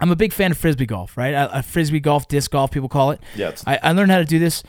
[0.00, 1.30] I'm a big fan of frisbee golf, right?
[1.30, 3.20] A, frisbee golf, disc golf, people call it.
[3.34, 4.62] Yeah, I, I learned how to do this.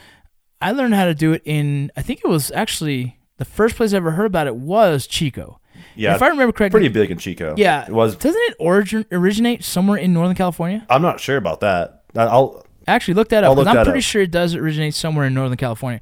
[0.60, 1.91] I learned how to do it in.
[1.95, 5.60] I think it was actually the first place I ever heard about it was Chico.
[5.95, 6.15] yeah.
[6.15, 7.56] if I remember correctly, pretty big in Chico.
[7.58, 8.15] yeah, it was.
[8.17, 10.86] Doesn't it origin originate somewhere in Northern California?
[10.89, 12.04] I'm not sure about that.
[12.15, 12.65] I'll.
[12.91, 13.56] Actually, look that up.
[13.56, 14.04] look I'm pretty up.
[14.04, 16.01] sure it does originate somewhere in Northern California.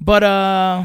[0.00, 0.84] But uh,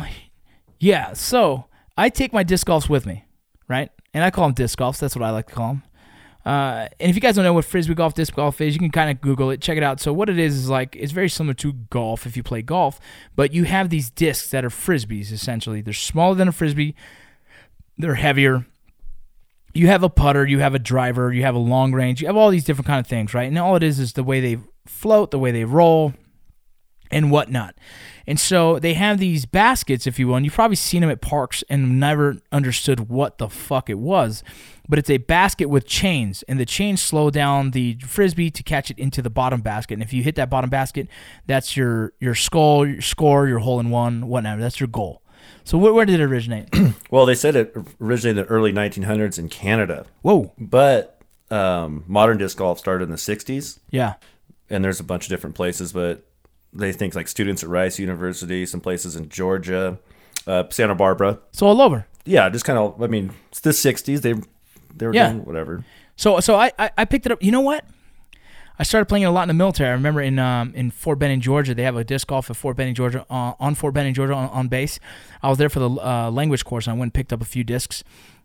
[0.79, 1.13] yeah.
[1.13, 3.25] So I take my disc golfs with me,
[3.67, 3.89] right?
[4.13, 4.99] And I call them disc golfs.
[4.99, 5.83] That's what I like to call them.
[6.43, 8.89] Uh, and if you guys don't know what frisbee golf, disc golf is, you can
[8.89, 9.99] kind of Google it, check it out.
[9.99, 13.01] So what it is is like it's very similar to golf if you play golf,
[13.35, 15.81] but you have these discs that are frisbees essentially.
[15.81, 16.95] They're smaller than a frisbee.
[17.97, 18.65] They're heavier.
[19.73, 22.37] You have a putter, you have a driver, you have a long range, you have
[22.37, 23.47] all these different kind of things, right?
[23.47, 26.13] And all it is is the way they float, the way they roll,
[27.11, 27.75] and whatnot.
[28.25, 31.21] And so they have these baskets, if you will, and you've probably seen them at
[31.21, 34.43] parks and never understood what the fuck it was.
[34.89, 38.91] But it's a basket with chains, and the chains slow down the frisbee to catch
[38.91, 39.95] it into the bottom basket.
[39.95, 41.07] And if you hit that bottom basket,
[41.45, 44.59] that's your your skull, your score, your hole in one, whatnot.
[44.59, 45.21] That's your goal.
[45.63, 46.69] So where, where did it originate?
[47.09, 52.37] Well, they said it originated in the early 1900s in Canada, Whoa, but um, modern
[52.37, 54.15] disc golf started in the 60s, yeah,
[54.69, 56.23] and there's a bunch of different places, but
[56.73, 59.97] they think like students at Rice University, some places in Georgia,
[60.45, 61.39] uh, Santa Barbara.
[61.51, 62.05] so all over.
[62.25, 63.01] Yeah, just kind of.
[63.01, 64.21] I mean, it's the 60s.
[64.21, 64.33] They
[64.95, 65.31] they were Yeah.
[65.31, 65.83] doing whatever.
[66.15, 67.41] So so I, I I picked it up.
[67.41, 67.85] You know what?
[68.79, 69.89] I started playing it a lot in the military.
[69.89, 72.75] I remember in um in Fort Benning, Georgia, they have a disc golf at Fort
[72.77, 74.99] Benning, Georgia, uh, on Fort Benning, Georgia, on, on base.
[75.41, 77.45] I was there for the uh, language course, and I went and picked up a
[77.45, 78.03] few discs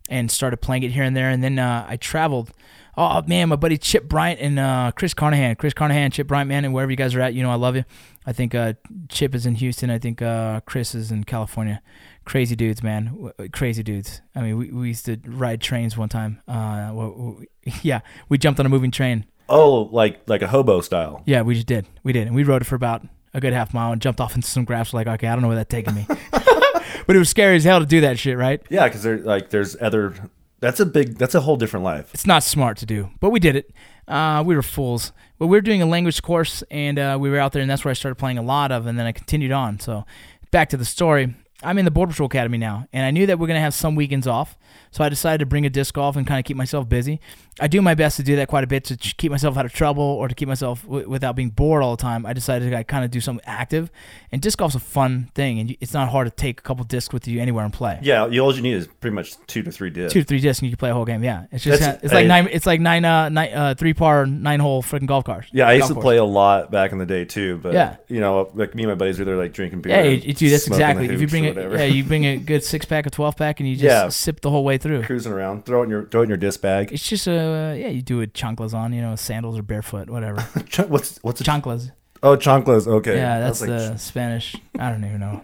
[0.08, 1.28] and started playing it here and there.
[1.28, 2.52] And then uh, I traveled.
[2.96, 6.64] Oh man, my buddy Chip Bryant and uh, Chris Carnahan, Chris Carnahan, Chip Bryant, man,
[6.64, 7.84] and wherever you guys are at, you know I love you.
[8.26, 8.74] I think uh,
[9.08, 9.88] Chip is in Houston.
[9.90, 11.80] I think uh, Chris is in California.
[12.24, 13.06] Crazy dudes, man.
[13.06, 14.20] W- Crazy dudes.
[14.34, 16.40] I mean, we, we used to ride trains one time.
[16.46, 17.46] Uh, w- w-
[17.82, 19.24] yeah, we jumped on a moving train.
[19.48, 21.22] Oh, like like a hobo style.
[21.24, 21.86] Yeah, we just did.
[22.02, 22.26] We did.
[22.26, 23.02] And we rode it for about
[23.34, 24.92] a good half mile and jumped off into some grass.
[24.92, 26.06] Like, okay, I don't know where that's taking me.
[26.30, 28.62] but it was scary as hell to do that shit, right?
[28.68, 30.14] Yeah, because there like there's other.
[30.62, 31.18] That's a big.
[31.18, 32.14] That's a whole different life.
[32.14, 33.72] It's not smart to do, but we did it.
[34.06, 35.12] Uh, we were fools.
[35.40, 37.84] But we were doing a language course, and uh, we were out there, and that's
[37.84, 39.80] where I started playing a lot of, and then I continued on.
[39.80, 40.04] So
[40.52, 41.34] back to the story.
[41.64, 43.94] I'm in the Border Patrol Academy now, and I knew that we're gonna have some
[43.94, 44.56] weekends off.
[44.90, 47.18] So I decided to bring a disc golf and kind of keep myself busy.
[47.60, 49.72] I do my best to do that quite a bit to keep myself out of
[49.72, 52.24] trouble or to keep myself w- without being bored all the time.
[52.26, 53.90] I decided to kind of do something active,
[54.30, 57.12] and disc golf's a fun thing, and it's not hard to take a couple discs
[57.12, 57.98] with you anywhere and play.
[58.02, 60.12] Yeah, you- all you need is pretty much two to three discs.
[60.12, 61.22] Two to three discs, and you can play a whole game.
[61.24, 62.48] Yeah, it's just kinda- it's like I- nine.
[62.50, 65.46] It's like nine, uh, nine, uh, three par, nine hole freaking golf cars.
[65.52, 66.04] Yeah, I used to course.
[66.04, 67.60] play a lot back in the day too.
[67.62, 67.96] But Yeah.
[68.08, 69.96] you know, like me and my buddies were there like drinking beer.
[69.96, 71.06] Yeah, you, dude, that's exactly.
[71.08, 71.76] If you bring it, whatever.
[71.76, 74.08] yeah, you bring a good six pack, a twelve pack, and you just Yeah.
[74.08, 75.02] sip the whole way through.
[75.02, 76.92] cruising around, throw it in your throw it in your disc bag.
[76.92, 80.40] It's just a yeah, you do it chanclas on, you know, sandals or barefoot, whatever.
[80.68, 81.90] Ch- what's what's a chanclas.
[82.22, 82.86] oh chanclas?
[82.86, 84.56] Okay, Yeah, that's like, the Spanish.
[84.78, 85.42] I don't even know.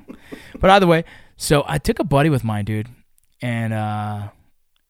[0.61, 1.05] But either way,
[1.37, 2.89] so I took a buddy with mine, dude,
[3.43, 4.29] and uh,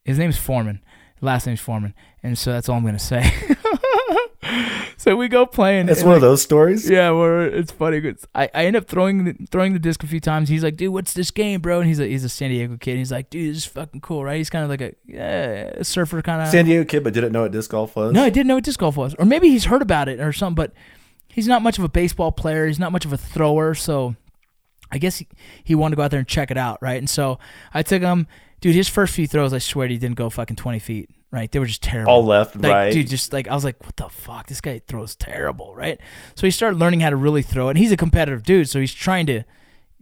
[0.05, 0.81] his name's Foreman.
[1.21, 3.23] Last name's Foreman, and so that's all I'm gonna say.
[4.97, 5.89] so we go playing.
[5.89, 6.89] It's one of those stories.
[6.89, 8.01] Yeah, where it's funny.
[8.01, 10.49] 'cause I, I end up throwing the, throwing the disc a few times.
[10.49, 11.81] He's like, dude, what's this game, bro?
[11.81, 12.97] And he's a he's a San Diego kid.
[12.97, 14.37] He's like, dude, this is fucking cool, right?
[14.39, 16.49] He's kind of like a, yeah, a surfer kind of.
[16.49, 18.13] San Diego kid, but didn't know what disc golf was.
[18.13, 20.33] No, I didn't know what disc golf was, or maybe he's heard about it or
[20.33, 20.55] something.
[20.55, 20.73] But
[21.29, 22.67] he's not much of a baseball player.
[22.67, 24.15] He's not much of a thrower, so
[24.91, 25.27] I guess he,
[25.65, 26.99] he wanted to go out there and check it out, right?
[26.99, 27.39] And so
[27.75, 28.27] I took him,
[28.61, 28.75] dude.
[28.75, 31.11] His first few throws, I swear, he didn't go fucking twenty feet.
[31.31, 31.51] Right?
[31.53, 32.11] They were just terrible.
[32.13, 32.93] all left, Like, right.
[32.93, 34.47] dude, just like I was like, what the fuck?
[34.47, 36.01] This guy throws terrible, right?
[36.35, 37.69] So he started learning how to really throw.
[37.69, 39.43] And he's a competitive dude, so he's trying to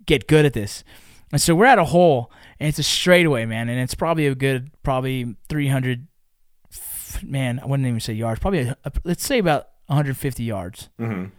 [0.06, 0.84] get good at this.
[1.32, 4.36] And so we're at a hole, and it's a straightaway, man, and it's probably a
[4.36, 6.06] good, probably 300.
[7.24, 8.38] Man, I wouldn't even say yards.
[8.40, 10.90] Probably, a, a- let's say about 150 yards.
[11.00, 11.30] Mhm.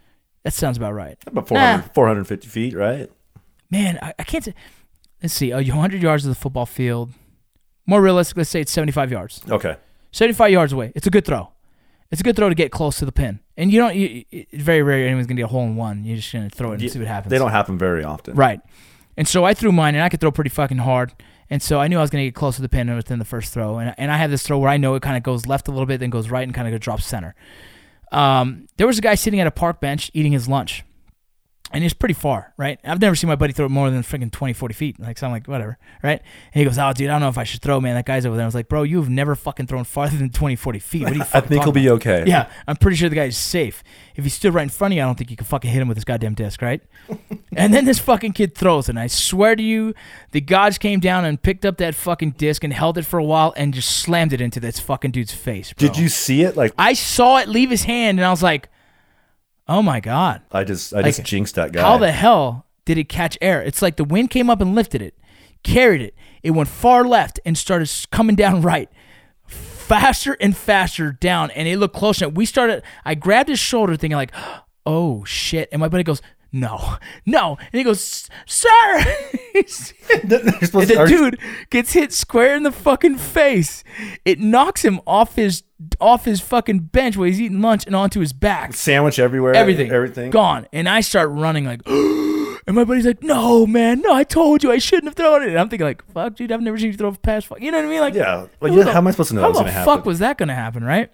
[0.42, 1.16] That sounds about right.
[1.26, 3.10] About 400, 450 feet, right?
[3.70, 4.54] Man, I, I can't say.
[5.22, 7.12] Let's see, uh, 100 yards of the football field.
[7.88, 9.40] More realistic, let's say it's 75 yards.
[9.50, 9.76] Okay.
[10.12, 10.92] 75 yards away.
[10.94, 11.48] It's a good throw.
[12.10, 13.40] It's a good throw to get close to the pin.
[13.56, 16.04] And you don't, you, it's very rare anyone's going to get a hole in one.
[16.04, 17.30] You're just going to throw it and Yeah, see what happens.
[17.30, 18.34] They don't happen very often.
[18.34, 18.60] Right.
[19.16, 21.14] And so I threw mine, and I could throw pretty fucking hard.
[21.48, 23.24] And so I knew I was going to get close to the pin within the
[23.24, 23.78] first throw.
[23.78, 25.70] And, and I had this throw where I know it kind of goes left a
[25.70, 27.34] little bit, then goes right, and kind of drops center.
[28.12, 30.84] Um, there was a guy sitting at a park bench eating his lunch.
[31.70, 32.80] And it's pretty far, right?
[32.82, 34.98] I've never seen my buddy throw it more than freaking 20, 40 feet.
[34.98, 36.18] Like, so I'm like, whatever, right?
[36.18, 37.94] And he goes, oh, dude, I don't know if I should throw, man.
[37.94, 38.44] That guy's over there.
[38.44, 41.04] I was like, bro, you've never fucking thrown farther than 20, 40 feet.
[41.04, 41.96] What you I think he'll talking be about?
[41.96, 42.24] okay.
[42.26, 43.82] Yeah, I'm pretty sure the guy's safe.
[44.16, 45.82] If he stood right in front of you, I don't think you could fucking hit
[45.82, 46.82] him with this goddamn disc, right?
[47.54, 48.92] and then this fucking kid throws it.
[48.92, 49.94] And I swear to you,
[50.30, 53.24] the gods came down and picked up that fucking disc and held it for a
[53.24, 55.74] while and just slammed it into this fucking dude's face.
[55.74, 55.88] Bro.
[55.88, 56.56] Did you see it?
[56.56, 58.70] Like I saw it leave his hand and I was like,
[59.68, 60.42] oh my god.
[60.52, 61.82] I just I just Like, jinxed that guy.
[61.82, 63.62] How the hell did it catch air?
[63.62, 65.14] It's like the wind came up and lifted it,
[65.62, 66.14] carried it.
[66.42, 68.88] It went far left and started coming down right,
[69.46, 71.50] faster and faster down.
[71.52, 72.20] And it looked close.
[72.22, 72.82] And we started.
[73.04, 74.32] I grabbed his shoulder, thinking like,
[74.86, 78.68] "Oh shit!" And my buddy goes, "No, no!" And he goes, "Sir."
[79.54, 80.36] You're supposed And to-
[80.86, 83.82] the dude gets hit square in the fucking face.
[84.24, 85.62] It knocks him off his
[86.00, 89.54] off his fucking bench while he's eating lunch and onto his back sandwich everywhere.
[89.54, 90.30] everything, Everything.
[90.30, 90.66] gone.
[90.72, 94.72] And I start running like, and my buddy's like, "No, man, no, I told you
[94.72, 96.96] I shouldn't have thrown it." And I'm thinking like, "Fuck, dude, I've never seen you
[96.98, 98.00] throw a pass." Fuck, you know what I mean?
[98.00, 98.46] Like, Yeah.
[98.60, 100.18] Like, yeah, the- how am I supposed to know How that was the fuck was
[100.18, 101.10] that gonna happen, right?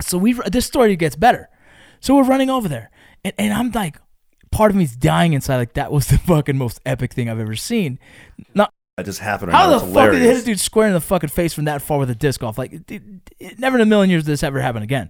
[0.00, 1.48] So we this story gets better.
[2.00, 2.90] So we're running over there,
[3.24, 3.96] and, and I'm like,
[4.52, 5.56] part of me's dying inside.
[5.56, 7.98] Like that was the fucking most epic thing I've ever seen.
[8.54, 9.52] Not That just happened.
[9.52, 9.78] Right how now.
[9.78, 12.00] the fuck did it hit a dude square in the fucking face from that far
[12.00, 12.58] with a disc golf?
[12.58, 12.90] Like, it,
[13.38, 15.08] it- never in a million years did this ever happen again.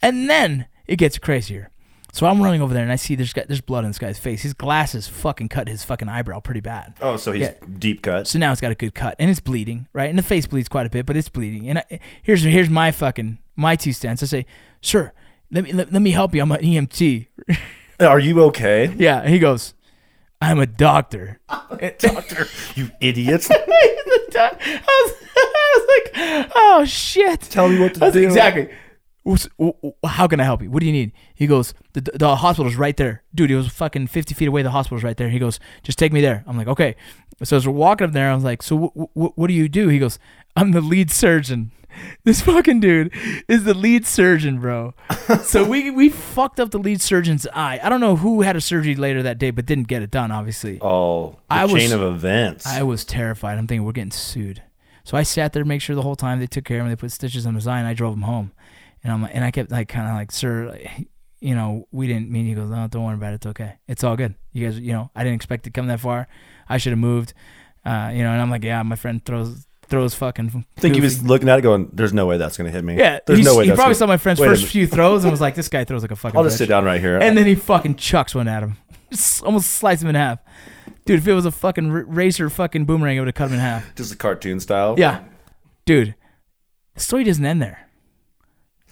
[0.00, 1.70] And then it gets crazier.
[2.14, 4.18] So I'm running over there and I see there's got there's blood on this guy's
[4.18, 4.40] face.
[4.40, 6.94] His glasses fucking cut his fucking eyebrow pretty bad.
[7.02, 7.52] Oh, so he's Yeah.
[7.78, 8.26] deep cut.
[8.26, 10.08] So now it's got a good cut and it's bleeding, right?
[10.08, 11.68] And the face bleeds quite a bit, but it's bleeding.
[11.68, 14.22] And I, here's here's my fucking my two cents.
[14.22, 14.46] I say,
[14.80, 15.12] sir,
[15.50, 16.40] let me let, let me help you.
[16.40, 17.26] I'm an EMT.
[18.00, 19.20] Are you okay, yeah.
[19.20, 19.74] And he goes,
[20.44, 21.40] I'm a doctor.
[21.48, 22.46] A doctor?
[22.74, 23.48] you idiots!
[23.50, 27.40] I was, I was like, oh shit.
[27.42, 28.22] Tell me what to do.
[28.24, 28.68] Exactly.
[29.22, 30.70] What's- w- w- How can I help you?
[30.70, 31.12] What do you need?
[31.34, 33.22] He goes, the, the hospital's right there.
[33.34, 34.62] Dude, he was fucking 50 feet away.
[34.62, 35.30] The hospital's right there.
[35.30, 36.44] He goes, just take me there.
[36.46, 36.94] I'm like, okay.
[37.42, 39.68] So as we're walking up there, I was like, so w- w- what do you
[39.68, 39.88] do?
[39.88, 40.18] He goes,
[40.56, 41.72] I'm the lead surgeon.
[42.24, 43.12] This fucking dude
[43.48, 44.94] is the lead surgeon, bro.
[45.42, 47.80] so we we fucked up the lead surgeon's eye.
[47.82, 50.30] I don't know who had a surgery later that day, but didn't get it done,
[50.30, 50.78] obviously.
[50.80, 52.66] Oh, I was- chain of events.
[52.66, 53.58] I was terrified.
[53.58, 54.62] I'm thinking we're getting sued.
[55.04, 56.90] So I sat there to make sure the whole time they took care of him.
[56.90, 58.52] They put stitches on his eye, and I drove him home.
[59.02, 61.08] And I'm like, and I kept like kind of like, sir, like,
[61.40, 62.46] you know, we didn't mean.
[62.46, 63.36] He goes, no, don't worry about it.
[63.36, 63.74] It's okay.
[63.86, 64.34] It's all good.
[64.54, 66.26] You guys, you know, I didn't expect to come that far.
[66.70, 67.34] I should have moved.
[67.84, 70.64] Uh, you know, and I'm like, yeah, my friend throws throws fucking.
[70.76, 72.96] I think he was looking at it, going, "There's no way that's gonna hit me.
[72.96, 75.24] Yeah, there's no way." He that's probably gonna- saw my friend's Wait first few throws
[75.24, 76.36] and was like, this guy throws like a fucking.
[76.36, 76.58] I'll just bitch.
[76.58, 77.18] sit down right here.
[77.18, 78.76] And then he fucking chucks one at him.
[79.10, 80.40] Just almost slices him in half.
[81.04, 83.54] Dude, if it was a fucking r- razor fucking boomerang, it would have cut him
[83.54, 83.94] in half.
[83.94, 84.96] Just a cartoon style.
[84.98, 85.22] Yeah.
[85.84, 86.14] Dude,
[86.94, 87.86] the story doesn't end there.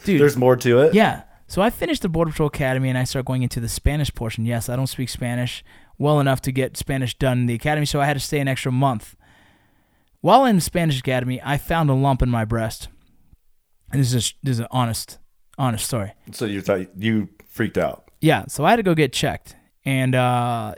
[0.05, 0.21] Dude.
[0.21, 0.95] There's more to it.
[0.95, 1.23] Yeah.
[1.49, 4.45] So I finished the Border Patrol Academy and I started going into the Spanish portion.
[4.47, 5.65] Yes, I don't speak Spanish
[5.99, 8.49] well enough to get Spanish done in the academy, so I had to stay an
[8.49, 9.17] extra month.
[10.23, 12.89] While in Spanish Academy, I found a lump in my breast.
[13.91, 15.19] And this is this is an honest,
[15.59, 16.13] honest story.
[16.31, 18.09] So you thought you freaked out.
[18.21, 20.77] Yeah, so I had to go get checked, and uh,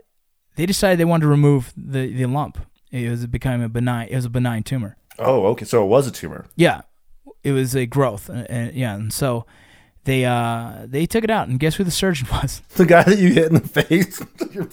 [0.56, 2.58] they decided they wanted to remove the, the lump.
[2.90, 4.08] It was becoming a benign.
[4.08, 4.96] It was a benign tumor.
[5.18, 5.66] Oh, okay.
[5.66, 6.46] So it was a tumor.
[6.56, 6.80] Yeah,
[7.42, 9.44] it was a growth, and, and yeah, and so
[10.04, 12.60] they uh they took it out, and guess who the surgeon was?
[12.76, 14.20] The guy that you hit in the face,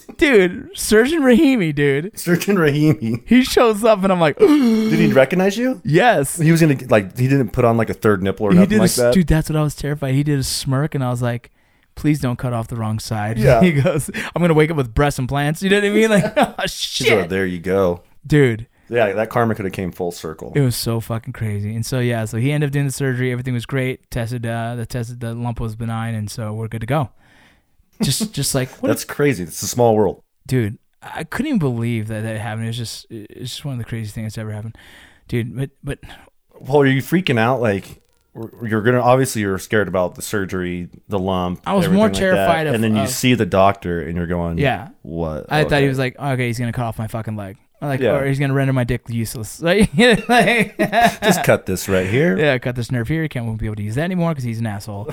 [0.18, 2.18] Dude, Surgeon Rahimi, dude.
[2.20, 3.24] Surgeon Rahimi.
[3.28, 5.82] He shows up, and I'm like, Did he recognize you?
[5.84, 6.38] yes.
[6.38, 7.18] He was gonna like.
[7.18, 9.14] He didn't put on like a third nipple or He nothing a, like s- that.
[9.14, 9.28] dude.
[9.28, 10.14] That's what I was terrified.
[10.14, 11.52] He did a smirk, and I was like,
[11.96, 13.62] "Please don't cut off the wrong side." Yeah.
[13.62, 16.10] he goes, "I'm gonna wake up with breast implants." You know what I mean?
[16.10, 18.04] Like, oh shit, like, there you go.
[18.26, 18.68] dude.
[18.92, 20.52] Yeah, that karma could have came full circle.
[20.54, 21.74] It was so fucking crazy.
[21.76, 23.32] And so yeah, so he ended up doing the surgery.
[23.32, 24.12] Everything was great.
[24.12, 27.10] Tested uh the tested the lump was benign, and so we're good to go.
[28.04, 29.44] Just just like what, That's crazy.
[29.44, 30.22] It's a small world.
[30.46, 30.78] dude.
[31.04, 32.66] I couldn't even believe that that happened.
[32.66, 34.78] It was just it's just one of the craziest things that's ever happened,
[35.28, 35.56] dude.
[35.58, 36.00] But but
[36.60, 37.60] Well, are you freaking out?
[37.60, 38.02] Like
[38.64, 41.62] you're gonna obviously you're scared about the surgery, the lump.
[41.66, 44.28] I was more like terrified of- and then you of- see the doctor, and you're
[44.28, 44.89] going, Yeah.
[45.02, 45.52] what?
[45.52, 47.58] I thought he was like, okay, he's gonna cut off my fucking leg.
[47.82, 48.12] Like, Yeah.
[48.18, 49.60] or he's gonna render my dick useless.
[49.62, 49.90] Like,
[50.30, 50.78] like-
[51.24, 52.38] just cut this right here.
[52.38, 53.24] yeah, cut this nerve here.
[53.24, 55.12] He can't won't be able to use that anymore because he's an asshole.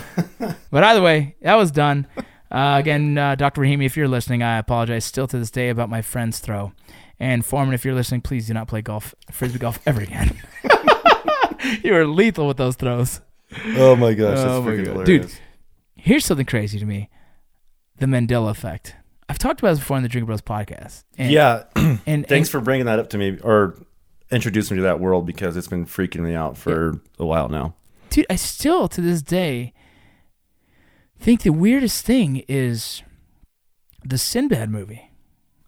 [0.70, 2.06] but either way, that was done.
[2.50, 3.60] Uh, again, uh, Dr.
[3.62, 6.72] Rahimi, if you're listening, I apologize still to this day about my friend's throw.
[7.20, 10.36] And Foreman, if you're listening, please do not play golf, frisbee golf ever again.
[11.82, 13.20] you were lethal with those throws.
[13.76, 14.92] Oh my gosh, that's Oh freaking God.
[15.06, 15.26] hilarious.
[15.32, 15.38] Dude.
[15.96, 17.10] Here's something crazy to me:
[17.98, 18.94] the Mandela effect.
[19.28, 21.04] I've talked about this before in the Drink Bros podcast.
[21.18, 23.74] And, yeah, and, and thanks for bringing that up to me or
[24.30, 27.74] introducing me to that world because it's been freaking me out for a while now.
[28.10, 29.72] dude, I still to this day
[31.18, 33.02] think the weirdest thing is
[34.04, 35.10] the Sinbad movie,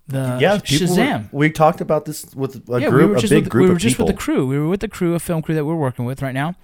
[0.07, 1.33] the yeah, people were- Shazam.
[1.33, 3.73] we talked about this with a yeah, group, we were a big with, group we
[3.75, 4.07] were just people.
[4.07, 4.47] with the crew.
[4.47, 6.55] We were with the crew, a film crew that we're working with right now,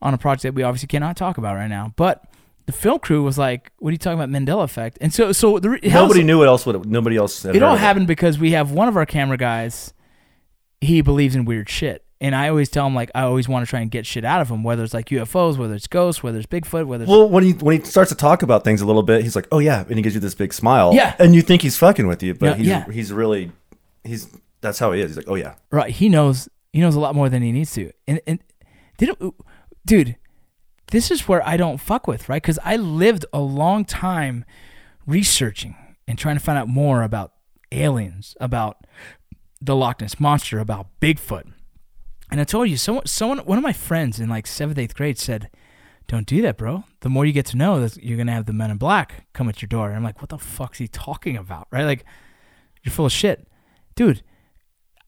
[0.00, 1.92] on a project that we obviously cannot talk about right now.
[1.96, 2.24] But
[2.66, 5.58] the film crew was like, "What are you talking about, Mandela effect?" And so, so
[5.58, 6.86] the re- Nobody knew what else would.
[6.86, 7.42] Nobody else.
[7.42, 9.92] Had it all happened because we have one of our camera guys.
[10.80, 13.68] He believes in weird shit, and I always tell him like I always want to
[13.70, 16.38] try and get shit out of him, whether it's like UFOs, whether it's ghosts, whether
[16.38, 18.86] it's Bigfoot, whether it's Well, when he when he starts to talk about things a
[18.86, 20.92] little bit, he's like, "Oh yeah," and he gives you this big smile.
[20.94, 21.14] Yeah.
[21.18, 22.90] and you think he's fucking with you, but Yeah, he's yeah.
[22.90, 23.52] he's really
[24.04, 24.28] he's
[24.62, 25.10] that's how he is.
[25.10, 25.90] He's like, "Oh yeah." right.
[25.90, 28.38] He knows he knows a lot more than he needs to, and and
[28.96, 29.34] didn't,
[29.84, 30.16] dude,
[30.90, 34.44] this is where I don't fuck with right because I lived a long time
[35.06, 35.76] researching
[36.06, 37.32] and trying to find out more about
[37.72, 38.86] aliens, about
[39.60, 41.52] the Loch Ness monster, about Bigfoot.
[42.30, 45.18] And I told you, someone, someone, one of my friends in like seventh, eighth grade
[45.18, 45.50] said,
[46.06, 46.84] "Don't do that, bro.
[47.00, 49.60] The more you get to know, you're gonna have the Men in Black come at
[49.60, 51.84] your door." And I'm like, "What the fuck's he talking about?" Right?
[51.84, 52.04] Like,
[52.82, 53.48] you're full of shit,
[53.94, 54.22] dude.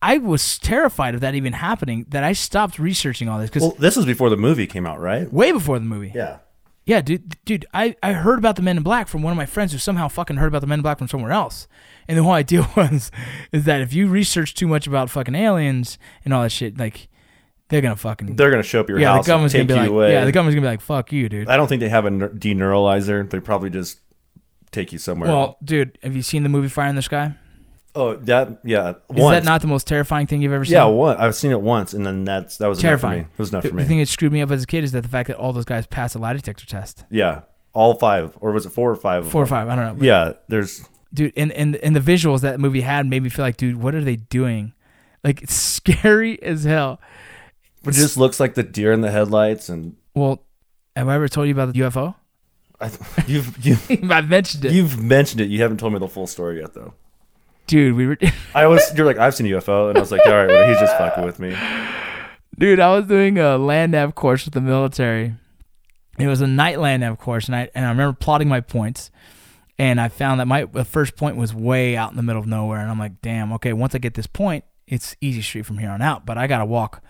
[0.03, 2.05] I was terrified of that even happening.
[2.09, 4.99] That I stopped researching all this because Well, this was before the movie came out,
[4.99, 5.31] right?
[5.31, 6.11] way before the movie.
[6.13, 6.39] Yeah.
[6.85, 9.45] Yeah, dude, dude, I, I heard about the Men in Black from one of my
[9.45, 11.65] friends who somehow fucking heard about the Men in Black from somewhere else.
[12.09, 13.09] And the whole idea was
[13.53, 17.07] is that if you research too much about fucking aliens and all that shit, like
[17.69, 19.87] they're gonna fucking They're gonna show up your yeah, house the government's and gonna take
[19.87, 20.11] be you like away.
[20.13, 21.47] yeah, the government's gonna be like fuck you, dude.
[21.47, 23.29] I don't think they have a deneuralizer.
[23.29, 24.01] They probably just
[24.71, 25.29] take you somewhere.
[25.29, 27.35] Well, dude, have you seen the movie Fire in the Sky?
[27.95, 28.91] Oh, that yeah.
[28.91, 29.35] Is once.
[29.35, 30.73] that not the most terrifying thing you've ever seen?
[30.73, 31.17] Yeah, one.
[31.17, 33.21] I've seen it once, and then that's that was terrifying.
[33.21, 33.83] It was not for the me.
[33.83, 35.53] The thing that screwed me up as a kid is that the fact that all
[35.53, 37.41] those guys passed a lie detector test, yeah,
[37.73, 39.27] all five, or was it four or five?
[39.29, 40.05] four or five, I don't know.
[40.05, 43.57] Yeah, there's dude and, and and the visuals that movie had made me feel like
[43.57, 44.73] dude what are they doing
[45.23, 46.99] like it's scary as hell
[47.83, 50.43] But it just looks like the deer in the headlights, and well
[50.95, 52.15] have i ever told you about the ufo
[52.81, 52.89] I,
[53.27, 55.49] you've you've i've mentioned it you've mentioned it.
[55.49, 56.93] You haven't told me the full story yet, though.
[57.67, 58.17] Dude we were
[58.55, 60.79] I was you're like I've seen UFO, and I was like, all right, well, he's
[60.79, 61.55] just fucking with me.
[62.57, 65.33] dude i was doing a land nav course with the military
[66.19, 69.09] it was a night land nav course and i and i remember plotting my points
[69.79, 72.47] and i found that my the first point was way out in the middle of
[72.47, 75.79] nowhere and i'm like damn okay once i get this point it's easy street from
[75.79, 77.01] here on out but i gotta walk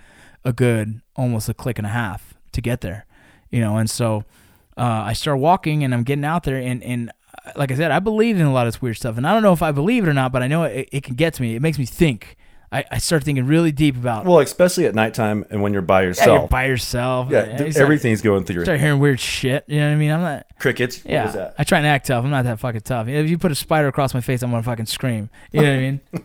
[0.46, 3.06] a good almost a click and a half to get there
[3.52, 4.24] you know and so
[4.78, 7.12] uh, i start walking and i'm getting out there and and
[7.56, 9.44] like i said i believe in a lot of this weird stuff and i don't
[9.44, 11.42] know if i believe it or not but i know it, it can get to
[11.42, 12.38] me it makes me think
[12.72, 14.26] I, I started thinking really deep about.
[14.26, 16.40] Well, especially at nighttime and when you're by yeah, yourself.
[16.40, 17.30] you're by yourself.
[17.30, 19.64] Yeah, th- start- everything's going through your Start hearing weird shit.
[19.68, 20.10] You know what I mean?
[20.10, 20.48] I'm not.
[20.58, 21.06] crickets.
[21.06, 21.52] Yeah?
[21.56, 22.26] I try and act tough.
[22.26, 23.08] I'm not that fucking tough.
[23.08, 25.30] If you put a spider across my face, I'm gonna fucking scream.
[25.52, 26.02] You know what I mean?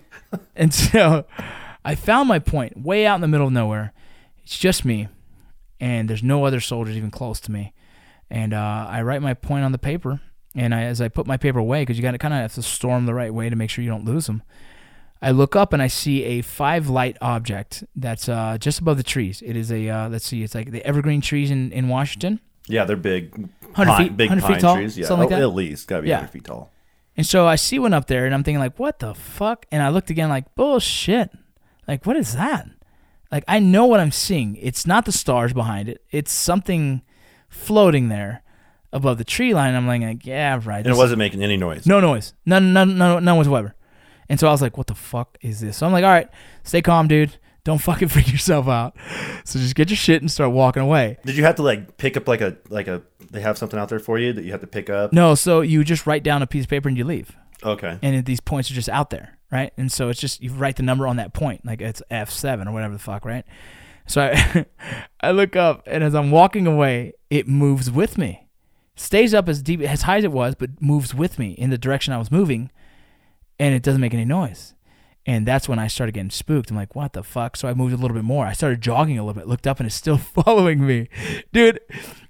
[0.56, 1.24] And so,
[1.84, 3.94] I found my point way out in the middle of nowhere.
[4.42, 5.08] It's just me,
[5.80, 7.72] and there's no other soldiers even close to me.
[8.30, 10.20] And uh, I write my point on the paper,
[10.54, 12.54] and I, as I put my paper away, because you got to kind of have
[12.54, 14.42] to storm the right way to make sure you don't lose them.
[15.20, 19.02] I look up and I see a five light object that's uh, just above the
[19.02, 19.42] trees.
[19.44, 22.40] It is a uh, let's see, it's like the evergreen trees in, in Washington.
[22.68, 23.32] Yeah, they're big.
[23.34, 24.96] 100 pine- feet- big 100 feet pine tall, trees.
[24.96, 25.48] Yeah, something like oh, that?
[25.48, 26.16] at least gotta be Yeah.
[26.16, 26.70] 100 feet tall.
[27.16, 29.66] And so I see one up there, and I'm thinking like, what the fuck?
[29.72, 31.30] And I looked again, like bullshit.
[31.88, 32.68] Like what is that?
[33.32, 34.56] Like I know what I'm seeing.
[34.56, 36.02] It's not the stars behind it.
[36.10, 37.02] It's something
[37.48, 38.42] floating there
[38.92, 39.74] above the tree line.
[39.74, 40.78] I'm like, yeah, right.
[40.78, 41.86] And it wasn't making any noise.
[41.86, 43.74] no noise, none, none, none, none whatsoever.
[44.28, 45.78] And so I was like, what the fuck is this?
[45.78, 46.28] So I'm like, all right,
[46.62, 47.38] stay calm, dude.
[47.64, 48.96] Don't fucking freak yourself out.
[49.44, 51.18] So just get your shit and start walking away.
[51.24, 53.02] Did you have to like pick up like a like a?
[53.30, 55.12] They have something out there for you that you have to pick up.
[55.12, 57.36] No, so you just write down a piece of paper and you leave.
[57.64, 57.98] Okay.
[58.02, 59.72] and these points are just out there, right?
[59.76, 62.68] And so it's just you write the number on that point, like it's F seven
[62.68, 63.44] or whatever the fuck, right?
[64.06, 64.64] So I,
[65.20, 68.46] I look up, and as I'm walking away, it moves with me,
[68.98, 71.78] stays up as deep as high as it was, but moves with me in the
[71.78, 72.70] direction I was moving,
[73.58, 74.74] and it doesn't make any noise.
[75.26, 76.70] And that's when I started getting spooked.
[76.70, 77.54] I'm like, what the fuck?
[77.56, 78.46] So I moved a little bit more.
[78.46, 81.08] I started jogging a little bit, looked up, and it's still following me,
[81.52, 81.80] dude.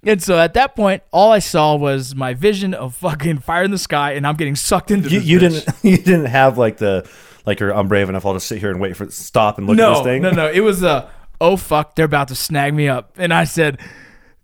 [0.02, 3.70] And so at that point, all I saw was my vision of fucking fire in
[3.70, 5.10] the sky, and I'm getting sucked into.
[5.10, 7.08] You, you didn't you didn't have like the
[7.46, 8.26] like you're I'm brave enough.
[8.26, 10.22] I'll just sit here and wait for stop and look no, at this thing.
[10.22, 11.10] No, No, no, it was a
[11.40, 13.78] oh fuck, they're about to snag me up, and I said,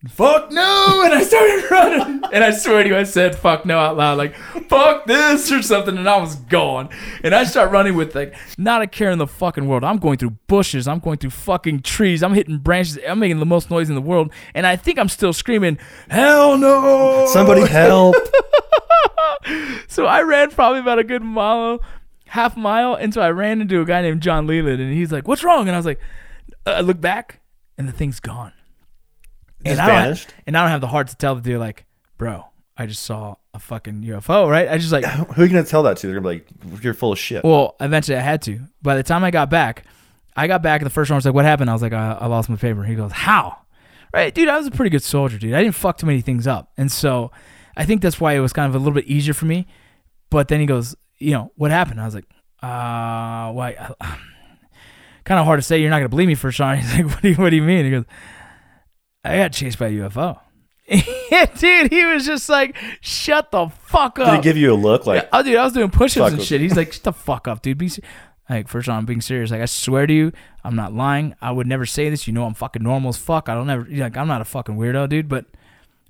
[0.09, 3.79] fuck no, and I started running, and I swear to you, I said fuck no
[3.79, 4.35] out loud, like
[4.69, 6.89] fuck this or something, and I was gone,
[7.23, 9.85] and I start running with like not a care in the fucking world.
[9.85, 13.47] I'm going through bushes, I'm going through fucking trees, I'm hitting branches, I'm making the
[13.47, 15.79] most noise in the world, and I think I'm still screaming,
[16.09, 18.17] hell no, Somebody help!
[19.89, 21.81] so I ran probably about a good mile,
[22.27, 25.29] half mile, and so I ran into a guy named John Leland, and he's like,
[25.29, 26.01] "What's wrong?" And I was like,
[26.67, 27.41] uh, I look back,
[27.79, 28.53] and the thing's gone.
[29.65, 31.87] And I don't and I don't have the heart to tell the dude like,
[32.19, 32.45] "Bro,
[32.77, 34.69] I just saw a fucking UFO." Right?
[34.69, 35.05] I just like,
[35.35, 36.07] Who are you gonna tell that to?
[36.07, 38.61] They're gonna be like, "You're full of shit." well, eventually I had to.
[38.83, 39.85] By the time I got back,
[40.37, 42.27] I got back, the first one was like, "What happened?" I was like, "I, I
[42.27, 43.59] lost my paper." He goes, "How?"
[44.13, 45.55] Right, dude, I was a pretty good soldier, dude.
[45.55, 47.33] I didn't fuck too many things up, and so
[47.77, 49.67] I think that's why it was kind of a little bit easier for me.
[50.31, 52.27] But then he goes, "You know what happened?" I was like,
[52.63, 53.75] "Uh, why?"
[55.25, 55.81] kind of hard to say.
[55.81, 56.77] You're not gonna believe me for Sean.
[56.79, 58.05] He's like, "What do you What do you mean?" He goes,
[59.25, 60.41] "I got chased by a UFO."
[61.59, 65.07] dude, he was just like, "Shut the fuck up." Did he give you a look
[65.07, 65.29] like?
[65.33, 66.61] Oh, dude, I was doing push-ups and shit.
[66.61, 68.03] He's like, "Shut the fuck up, dude." Be se-"
[68.51, 69.51] like, first of all, I'm being serious.
[69.51, 71.35] Like, I swear to you, I'm not lying.
[71.41, 72.27] I would never say this.
[72.27, 73.49] You know, I'm fucking normal as fuck.
[73.49, 74.17] I don't ever like.
[74.17, 75.29] I'm not a fucking weirdo, dude.
[75.29, 75.47] But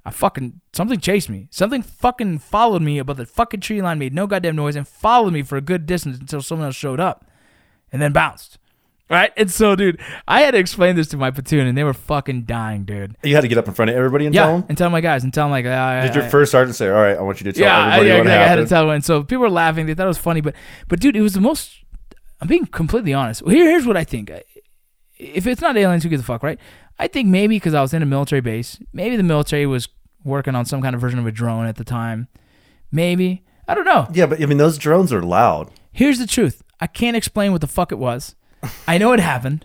[0.04, 1.48] I fucking something chased me.
[1.50, 5.32] Something fucking followed me above the fucking tree line, made no goddamn noise, and followed
[5.32, 7.24] me for a good distance until someone else showed up,
[7.92, 8.58] and then bounced.
[9.10, 9.32] Right?
[9.36, 12.44] And so, dude, I had to explain this to my platoon, and they were fucking
[12.44, 13.16] dying, dude.
[13.22, 14.66] You had to get up in front of everybody and Yeah, tell them.
[14.70, 16.94] and tell my guys, and tell them like, I, Did your first sergeant say, "All
[16.94, 18.32] right, I want you to tell yeah, everybody yeah, what exactly.
[18.32, 18.68] I had to happened"?
[18.70, 19.02] tell one.
[19.02, 19.84] So people were laughing.
[19.86, 20.54] They thought it was funny, but
[20.88, 21.70] but dude, it was the most.
[22.40, 23.42] I'm being completely honest.
[23.42, 24.30] Well, here, here's what I think.
[25.18, 26.58] If it's not aliens, who gives a fuck, right?
[26.98, 29.88] I think maybe because I was in a military base, maybe the military was
[30.24, 32.28] working on some kind of version of a drone at the time.
[32.90, 34.08] Maybe I don't know.
[34.12, 35.70] yeah, but I mean, those drones are loud.
[35.92, 36.62] Here's the truth.
[36.80, 38.34] I can't explain what the fuck it was.
[38.86, 39.64] I know it happened,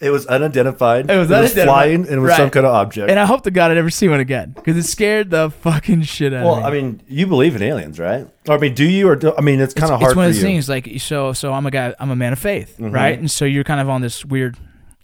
[0.00, 1.10] It was unidentified.
[1.10, 1.64] It was unidentified.
[1.66, 3.10] flying, and it was some kind of object.
[3.10, 6.02] and I hope to God I never see one again because it scared the fucking
[6.02, 6.78] shit out well, of me.
[6.78, 8.26] I mean, you believe in aliens, right?
[8.48, 9.08] Or I mean, do you?
[9.08, 10.12] Or do, I mean, it's kind of hard.
[10.12, 10.48] it's one for of those you.
[10.48, 12.94] things like so so i'm a guy i'm a man of faith Mm-hmm.
[12.94, 14.56] right and so you're kind of on this weird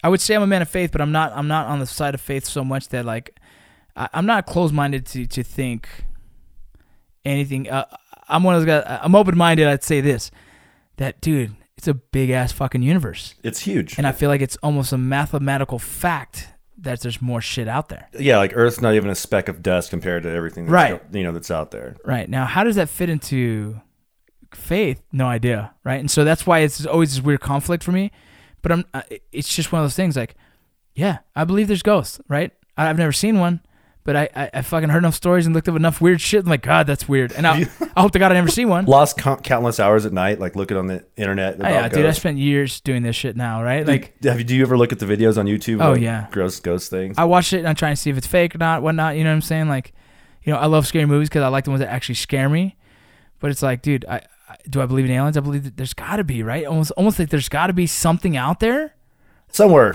[0.03, 1.87] i would say i'm a man of faith but i'm not i'm not on the
[1.87, 3.39] side of faith so much that like
[3.97, 5.89] I, i'm not closed-minded to to think
[7.25, 7.85] anything uh,
[8.29, 10.31] i'm one of those guys i'm open-minded i'd say this
[10.97, 13.97] that dude it's a big ass fucking universe It's huge.
[13.99, 16.49] and i feel like it's almost a mathematical fact
[16.79, 19.91] that there's more shit out there yeah, like Earth's not even a speck of dust
[19.91, 21.03] compared to everything, that's Right.
[21.13, 21.97] you know, that's out there.
[22.05, 22.29] Right.
[22.29, 23.81] Now, how does that fit into
[24.55, 25.03] faith?
[25.13, 25.75] No idea.
[25.85, 26.01] Right.
[26.01, 28.11] And so that's why it's always this weird conflict for me.
[28.63, 29.03] But I'm, uh,
[29.33, 30.35] it's just one of those things like,
[30.95, 32.21] yeah, I believe there's ghosts.
[32.29, 32.53] Right.
[32.77, 33.61] I've never seen one,
[34.07, 36.45] but I, I, I fucking heard enough stories and looked up enough weird shit.
[36.45, 37.33] I'm like, God, that's weird.
[37.33, 38.87] And I, I hope to God I never see one.
[38.87, 41.57] Lost count- countless hours at night, like looking on the internet.
[41.61, 43.63] Oh, yeah, dude, I spent years doing this shit now.
[43.63, 43.87] Right.
[43.87, 44.45] Like, have you?
[44.45, 45.85] Do you ever look at the videos on YouTube?
[45.85, 46.29] Oh, yeah.
[46.31, 47.19] gross ghost things.
[47.19, 49.17] I watch it and I'm trying to see if it's fake or not, whatnot.
[49.17, 49.69] You know what I'm saying?
[49.69, 49.93] Like,
[50.45, 52.77] you know, I love scary movies because I like the ones that actually scare me.
[53.41, 54.23] But it's like, dude, I,
[54.71, 55.37] do I believe in aliens?
[55.37, 56.65] I believe that there's got to be right.
[56.65, 58.95] Almost almost like there's got to be something out there
[59.49, 59.95] Somewhere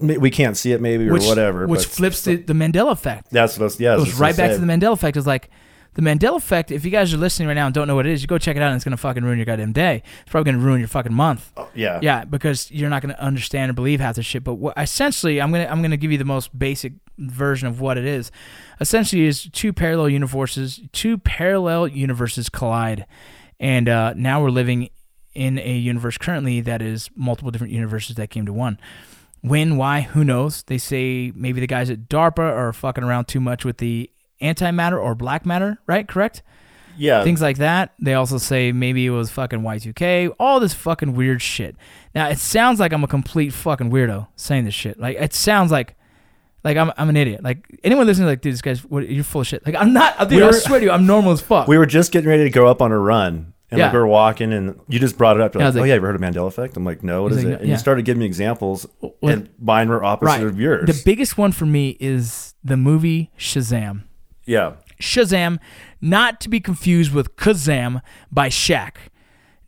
[0.00, 1.66] we can't see it maybe or which whatever.
[1.66, 3.30] which but flips the, the Mandela effect.
[3.30, 3.94] That's what I was, yeah.
[3.94, 5.16] It goes right back to the Mandela effect.
[5.16, 5.50] Is like
[5.94, 6.70] the Mandela effect.
[6.70, 8.38] If you guys are listening right now and don't know what it is, you go
[8.38, 10.02] check it out, and it's gonna fucking ruin your goddamn day.
[10.22, 11.52] It's probably gonna ruin your fucking month.
[11.74, 12.00] Yeah.
[12.02, 14.44] Yeah, because you're not gonna understand or believe half the shit.
[14.44, 17.96] But what, essentially, I'm gonna I'm gonna give you the most basic version of what
[17.96, 18.30] it is.
[18.80, 23.06] Essentially, is two parallel universes, two parallel universes collide,
[23.60, 24.90] and uh, now we're living
[25.34, 28.78] in a universe currently that is multiple different universes that came to one.
[29.44, 30.62] When, why, who knows?
[30.62, 34.98] They say maybe the guys at DARPA are fucking around too much with the antimatter
[34.98, 36.08] or black matter, right?
[36.08, 36.42] Correct?
[36.96, 37.22] Yeah.
[37.24, 37.92] Things like that.
[38.00, 41.76] They also say maybe it was fucking Y2K, all this fucking weird shit.
[42.14, 44.98] Now, it sounds like I'm a complete fucking weirdo saying this shit.
[44.98, 45.94] Like, it sounds like.
[46.62, 47.44] Like I'm, I'm an idiot.
[47.44, 49.66] Like anyone listening, like, dude, this guy's, what, you're full of shit.
[49.66, 50.18] Like I'm not.
[50.30, 51.68] Dude, We I swear to you, I'm normal as fuck.
[51.68, 53.52] we were just getting ready to go up on a run.
[53.74, 53.86] And Yeah.
[53.86, 55.52] like we were walking, and you just brought it up.
[55.54, 57.24] You're Yeah, I like, "Oh yeah, you ever heard of Mandela effect?" I'm like, "No,
[57.24, 57.74] what is like, it?" And yeah.
[57.74, 60.86] you started giving me examples, Well, and mine were opposite of yours.
[60.86, 64.02] The biggest one for me is the movie Shazam.
[64.46, 65.58] yeah, Shazam,
[66.00, 68.00] not to be confused with Kazam
[68.30, 68.92] by Shaq,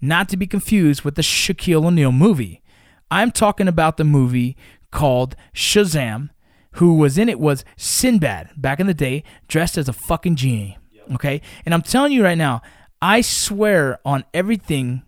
[0.01, 2.63] not to be confused with the Shaquille O'Neal movie.
[3.11, 4.57] I'm talking about the movie
[4.93, 6.31] called Shazam.
[6.73, 10.77] Who was in it was Sinbad back in the day, dressed as a fucking genie.
[11.15, 12.61] Okay, and I'm telling you right now,
[13.03, 15.03] I swear on everything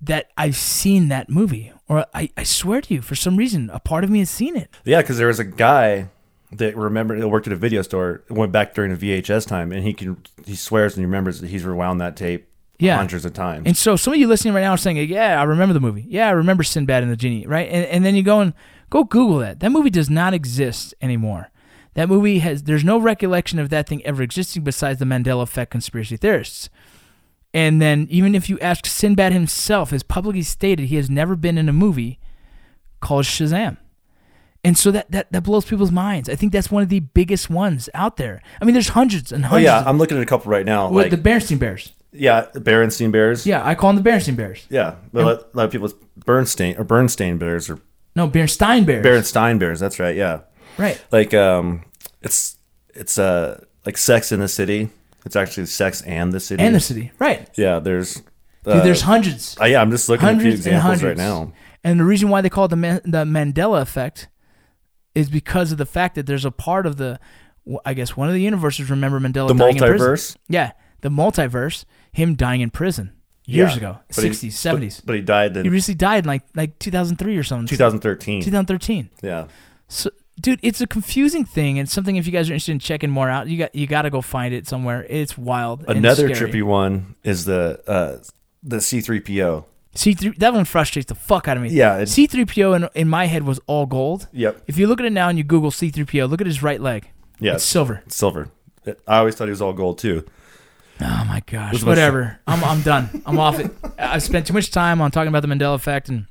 [0.00, 3.78] that I've seen that movie, or I, I swear to you, for some reason, a
[3.80, 4.70] part of me has seen it.
[4.84, 6.08] yeah, because there was a guy
[6.52, 9.84] that remembered that worked at a video store, went back during the VHS time, and
[9.84, 10.16] he can
[10.46, 12.96] he swears and he remembers that he's rewound that tape Yeah.
[12.96, 13.64] hundreds of times.
[13.66, 16.04] And so some of you listening right now are saying, "Yeah, I remember the movie.
[16.08, 17.68] Yeah, I remember Sinbad and the genie." Right?
[17.70, 18.54] And, and then you go and
[18.88, 19.60] go Google that.
[19.60, 21.49] That movie does not exist anymore.
[21.94, 22.62] That movie has.
[22.64, 26.68] There's no recollection of that thing ever existing besides the Mandela effect conspiracy theorists.
[27.52, 31.58] And then even if you ask Sinbad himself, has publicly stated he has never been
[31.58, 32.20] in a movie
[33.00, 33.76] called Shazam.
[34.62, 36.28] And so that, that, that blows people's minds.
[36.28, 38.42] I think that's one of the biggest ones out there.
[38.60, 39.68] I mean, there's hundreds and hundreds.
[39.68, 40.88] oh yeah, I'm looking at a couple right now.
[40.90, 41.92] Like the Bernstein Bears.
[42.12, 43.46] yeah, the Berenstein Bears.
[43.46, 44.66] Yeah, I call them the Bernstein Bears.
[44.68, 44.96] yeah.
[45.12, 45.90] But a lot- a lot of people
[46.26, 47.80] Bernstein or Bernstein Bears or
[48.14, 49.04] No, Bernstein Bears.
[49.04, 49.80] Berenstein Bears.
[49.80, 50.14] That's right.
[50.14, 50.40] Yeah.
[50.78, 51.02] Right.
[51.12, 51.84] like um
[52.22, 52.56] it's
[52.94, 54.90] it's uh like sex in the city
[55.26, 57.12] it's actually sex and the city And the city.
[57.18, 57.48] Right.
[57.56, 58.14] yeah there's
[58.64, 59.56] Dude, uh, there's hundreds.
[59.60, 61.52] uh, yeah i'm just looking at a few examples right now
[61.84, 64.28] And the reason why they call it the, Man- the Mandela effect
[65.14, 67.18] is because of the fact that there's a part of the,
[67.86, 69.98] I guess, one of the universes, remember Mandela the dying in prison.
[70.06, 70.72] multiverse Yeah.
[71.00, 73.12] The multiverse, him dying in prison
[73.46, 73.76] years Yeah.
[73.78, 74.96] ago, But he- 60s, 70s.
[74.98, 77.66] but, but he died in he recently died in like, like 2003 or something.
[77.66, 79.08] 2013 2013.
[79.22, 79.46] yeah
[79.88, 80.10] So,
[80.40, 83.28] dude, it's a confusing thing, and something if you guys are interested in checking more
[83.28, 85.06] out, you got you got to go find it somewhere.
[85.08, 85.84] It's wild.
[85.88, 88.22] another trippy one is the uh
[88.62, 89.64] the c3po
[89.94, 91.70] C three that one frustrates the fuck out of me.
[91.70, 94.28] Yeah, C three PO in in my head was all gold.
[94.32, 96.46] yep If you look at it now and you Google C three PO, look at
[96.46, 97.10] his right leg.
[97.40, 98.02] yeah It's silver.
[98.08, 98.48] silver
[99.06, 100.24] i always thought he was all gold too
[101.02, 101.82] Oh my gosh.
[101.82, 102.38] Whatever.
[102.46, 103.22] I'm I'm done.
[103.24, 103.70] I'm off it.
[103.98, 106.26] I've spent too much time on talking about the Mandela effect and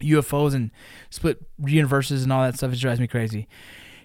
[0.00, 0.70] UFOs and
[1.10, 2.72] split universes and all that stuff.
[2.72, 3.48] It drives me crazy.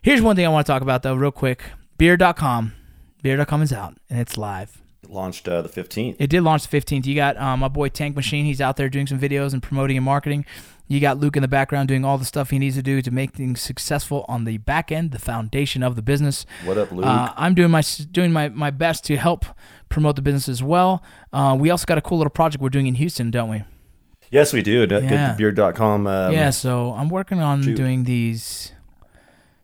[0.01, 1.63] Here's one thing I want to talk about though, real quick.
[1.97, 2.73] Beer.com.
[3.21, 4.81] Beer.com is out and it's live.
[5.03, 7.05] It launched uh, the 15th It did launch the 15th.
[7.05, 8.45] You got um, my boy Tank Machine.
[8.45, 10.45] He's out there doing some videos and promoting and marketing.
[10.87, 13.11] You got Luke in the background doing all the stuff he needs to do to
[13.11, 16.45] make things successful on the back end, the foundation of the business.
[16.65, 17.81] what up luke Uh, I'm doing my
[18.11, 19.45] doing my, my best to help
[19.87, 21.01] promote the business as well.
[21.31, 23.63] Uh, we also got a cool little project we're doing in Houston, don't we?
[24.31, 25.35] Yes we do Yeah.
[25.37, 26.49] goodbeard.com um, yeah.
[26.49, 27.75] So I'm working on shoot.
[27.77, 28.71] doing these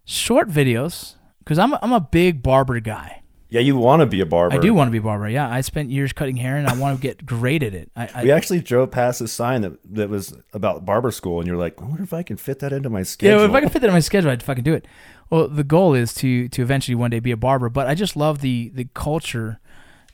[0.05, 3.24] short videos because I'm a, I'm a big barber guy.
[3.49, 5.30] yeah you want to be a barber I do want to be a barber.
[5.30, 7.89] Yeah, I spent years cutting hair and I want to get great at it.
[7.95, 11.47] I, I, We actually drove past a sign that, that was about barber school, and
[11.47, 13.38] you're like, I wonder if I can fit that into my schedule.
[13.38, 14.86] well, if I can fit that in my schedule, I'd fucking do it.
[15.30, 18.15] Well, the goal is to to eventually one day be a barber, but I just
[18.15, 19.59] love the the culture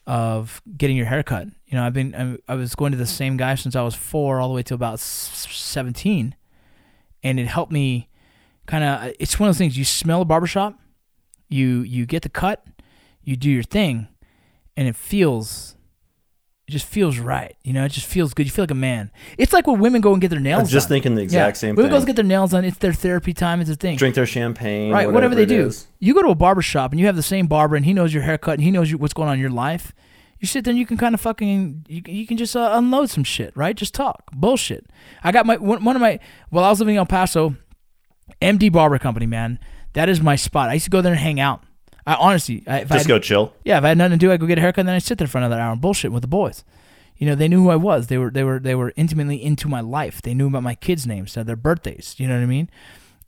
[0.06, 1.48] of getting your hair cut.
[1.66, 3.96] You know, I've been I, I was going to the same guy since I was
[3.96, 6.36] four, all the way to about seventeen,
[7.24, 8.10] and it helped me.
[8.66, 9.78] Kind of, it's one of those things.
[9.78, 10.80] You smell a barbershop,
[11.50, 12.66] you you get the cut,
[13.22, 14.08] you do your thing,
[14.78, 15.73] and it feels.
[16.68, 17.84] It just feels right, you know.
[17.84, 18.46] It just feels good.
[18.46, 19.12] You feel like a man.
[19.38, 20.96] It's like when women go and get their I nails was just done.
[20.96, 21.60] thinking the exact Yeah.
[21.60, 22.00] same Women thing.
[22.00, 22.64] go get their nails done.
[22.64, 23.60] It's their therapy time.
[23.60, 23.98] It's a thing.
[23.98, 25.68] Drink their champagne, right, whatever, they do.
[25.68, 25.88] is.
[26.00, 28.14] You go to a barber shop and you have the same barber, and he knows
[28.14, 29.92] your haircut, and he knows you, what's going on in your life.
[30.40, 32.72] You sit there and you can kind of fucking you, can- you can just uh,
[32.74, 33.76] unload some shit, right?
[33.76, 34.86] Just talk bullshit.
[35.24, 37.56] I got my one, one of my while I was living in El Paso,
[38.42, 39.60] MD Barber Company, man.
[39.94, 40.70] That is my spot.
[40.70, 41.62] I used to go there and hang out.
[42.06, 43.54] I honestly, I, if I Just had- go chill.
[43.64, 45.00] yeah, if I had nothing to do, I go get a haircut, and then I
[45.00, 46.64] sit there for another hour and bullshit with the boys.
[47.18, 48.08] You know, they knew who I was.
[48.08, 50.22] They were they were they were intimately into my life.
[50.22, 52.16] They knew about my kids' names, uh, their birthdays.
[52.18, 52.70] You know what I mean?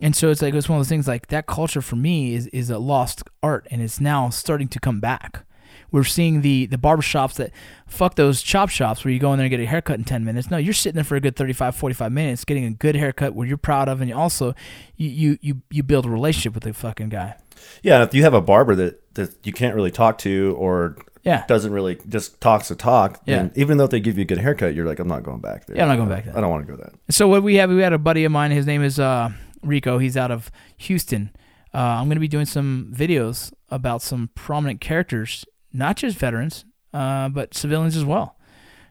[0.01, 2.47] And so it's like it's one of those things like that culture for me is
[2.47, 5.45] is a lost art, and it's now starting to come back.
[5.91, 7.51] We're seeing the the barber shops that
[7.87, 10.25] fuck those chop shops where you go in there and get a haircut in 10
[10.25, 10.49] minutes.
[10.51, 13.47] No, you're sitting there for a good 35 45 minutes getting a good haircut where
[13.47, 14.53] you're proud of and you also
[14.97, 17.35] you you you, you build a relationship with the fucking guy.
[17.83, 21.43] Yeah, if you have a barber that, that you can't really talk to or Yeah.
[21.47, 23.61] doesn't really just talks to talk, then Yeah.
[23.61, 25.75] even though they give you a good haircut, you're like, I'm not going back there.
[25.77, 26.37] Yeah, I'm not going back there.
[26.37, 26.93] I don't want to go that.
[27.09, 28.51] So what we have, we had a buddy of mine.
[28.51, 29.31] His name is uh,
[29.63, 29.97] Rico.
[29.97, 31.31] He's out of Houston.
[31.73, 35.43] Uh, I'm going to be doing some videos about some prominent characters,
[35.73, 38.37] not just veterans, uh, but civilians as well,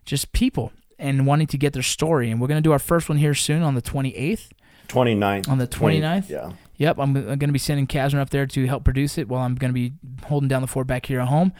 [0.05, 2.31] just people and wanting to get their story.
[2.31, 4.51] And we're going to do our first one here soon on the 28th.
[4.89, 5.49] 29th.
[5.49, 6.29] On the 20 29th?
[6.29, 6.53] Yeah.
[6.77, 9.43] Yep, I'm, I'm going to be sending Kazner up there to help produce it while
[9.43, 9.93] I'm going to be
[10.27, 11.53] holding down the fort back here at home.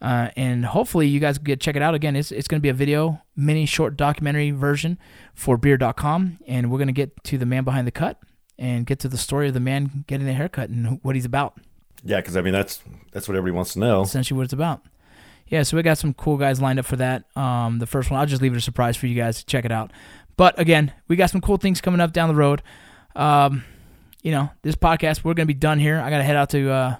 [0.00, 2.16] Uh, and hopefully you guys get check it out again.
[2.16, 4.98] It's, it's going to be a video, mini short documentary version
[5.34, 6.38] for beer.com.
[6.46, 8.18] And we're going to get to the man behind the cut
[8.58, 11.58] and get to the story of the man getting the haircut and what he's about.
[12.04, 14.02] Yeah, because I mean that's that's what everybody wants to know.
[14.02, 14.82] Essentially what it's about.
[15.46, 17.24] Yeah, so we got some cool guys lined up for that.
[17.36, 19.64] Um, the first one, I'll just leave it a surprise for you guys to check
[19.64, 19.92] it out.
[20.36, 22.62] But again, we got some cool things coming up down the road.
[23.14, 23.64] Um,
[24.22, 26.00] you know, this podcast, we're going to be done here.
[26.00, 26.96] I got to head out to uh,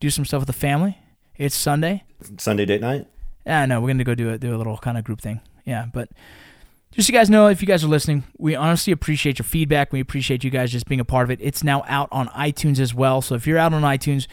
[0.00, 0.98] do some stuff with the family.
[1.36, 2.04] It's Sunday.
[2.38, 3.06] Sunday date night.
[3.46, 5.40] Yeah, no, we're going to go do a, do a little kind of group thing.
[5.64, 6.08] Yeah, but
[6.92, 9.92] just so you guys know, if you guys are listening, we honestly appreciate your feedback.
[9.92, 11.38] We appreciate you guys just being a part of it.
[11.42, 13.20] It's now out on iTunes as well.
[13.22, 14.26] So if you're out on iTunes,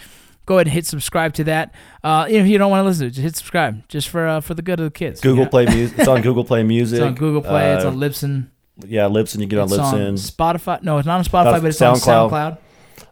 [0.45, 1.73] go ahead and hit subscribe to that.
[2.03, 4.41] Uh, if you don't want to listen to it, just hit subscribe just for uh,
[4.41, 5.19] for the good of the kids.
[5.21, 5.49] Google Yeah.
[5.49, 5.99] Play Music.
[5.99, 6.97] It's on Google Play Music.
[6.99, 7.73] It's on Google Play.
[7.73, 8.47] it's Uh, on Libsyn.
[8.87, 9.39] Yeah, Libsyn.
[9.39, 10.81] You get on It's on Spotify.
[10.83, 12.57] No, it's not on Spotify, That's but it's on SoundCloud.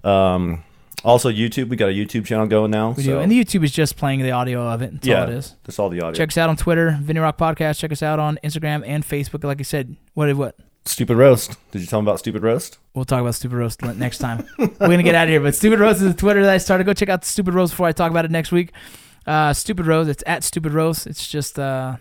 [0.03, 0.07] SoundCloud.
[0.07, 0.63] Um,
[1.03, 1.69] also YouTube.
[1.69, 2.91] We got a YouTube channel going now.
[2.91, 4.93] We so, do, and the YouTube is just playing the audio of it.
[4.93, 5.55] That's yeah, all it is.
[5.63, 6.13] that's all the audio.
[6.13, 7.79] Check us out on Twitter, Vinny Rock Podcast.
[7.79, 9.43] Check us out on Instagram and Facebook.
[9.43, 10.55] Like I said, what what
[10.85, 11.55] Stupid roast.
[11.71, 12.79] Did you tell them about stupid roast?
[12.95, 14.45] we'll talk about Stupid Roast next time.
[14.57, 16.85] We're gonna get out of here, but Stupid Roast is the Twitter that I started.
[16.85, 18.71] Go check out Stupid Roast before I talk about it next week.
[19.27, 20.09] Uh, Stupid Roast.
[20.09, 21.05] It's at Stupid Roast.
[21.05, 21.97] It's just uh,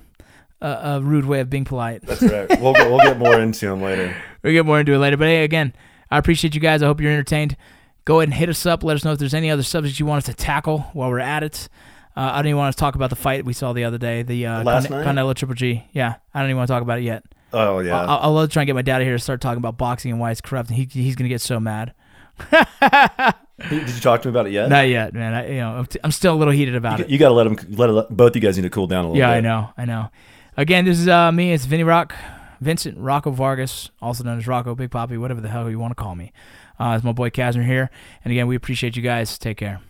[0.60, 2.02] a, a rude way of being polite.
[2.02, 2.48] That's right.
[2.60, 4.16] we'll get, we'll get more into them later.
[4.42, 5.16] We'll get more into it later.
[5.16, 5.74] But hey, again,
[6.10, 6.82] I appreciate you guys.
[6.82, 7.56] I hope you're entertained.
[8.04, 8.82] Go ahead and hit us up.
[8.82, 11.18] Let us know if there's any other subjects you want us to tackle while we're
[11.18, 11.68] at it.
[12.16, 14.22] Uh, I don't even want to talk about the fight we saw the other day,
[14.22, 15.04] the uh, Last Con-?
[15.04, 15.84] Canelo Triple G.
[15.92, 17.22] Yeah, I don't even want to talk about it yet.
[17.52, 18.00] Oh yeah.
[18.04, 20.30] I'll, I'll, try and get my dad here to start talking about boxing and why
[20.30, 21.94] it's corrupt, and he, he's gonna get so mad.
[22.50, 24.68] Did you talk to me about it yet?
[24.68, 25.34] Not yet, man.
[25.34, 27.10] I, you know, I'm, t- I'm still a little heated about You, it.
[27.10, 27.56] you got to let them.
[27.76, 29.38] Let, both you guys need to cool down a little Yeah, bit.
[29.38, 30.10] I know, I know.
[30.58, 31.52] Again, this is uh, me.
[31.52, 32.16] It's Vinny Rock,
[32.60, 35.94] Vincent Rocco Vargas, also known as Rocco Big Poppy, whatever the hell you want to
[35.94, 36.32] call me.
[36.80, 37.90] Uh, it's my boy Kazner here,
[38.24, 39.38] and again, we appreciate you guys.
[39.38, 39.80] Take care.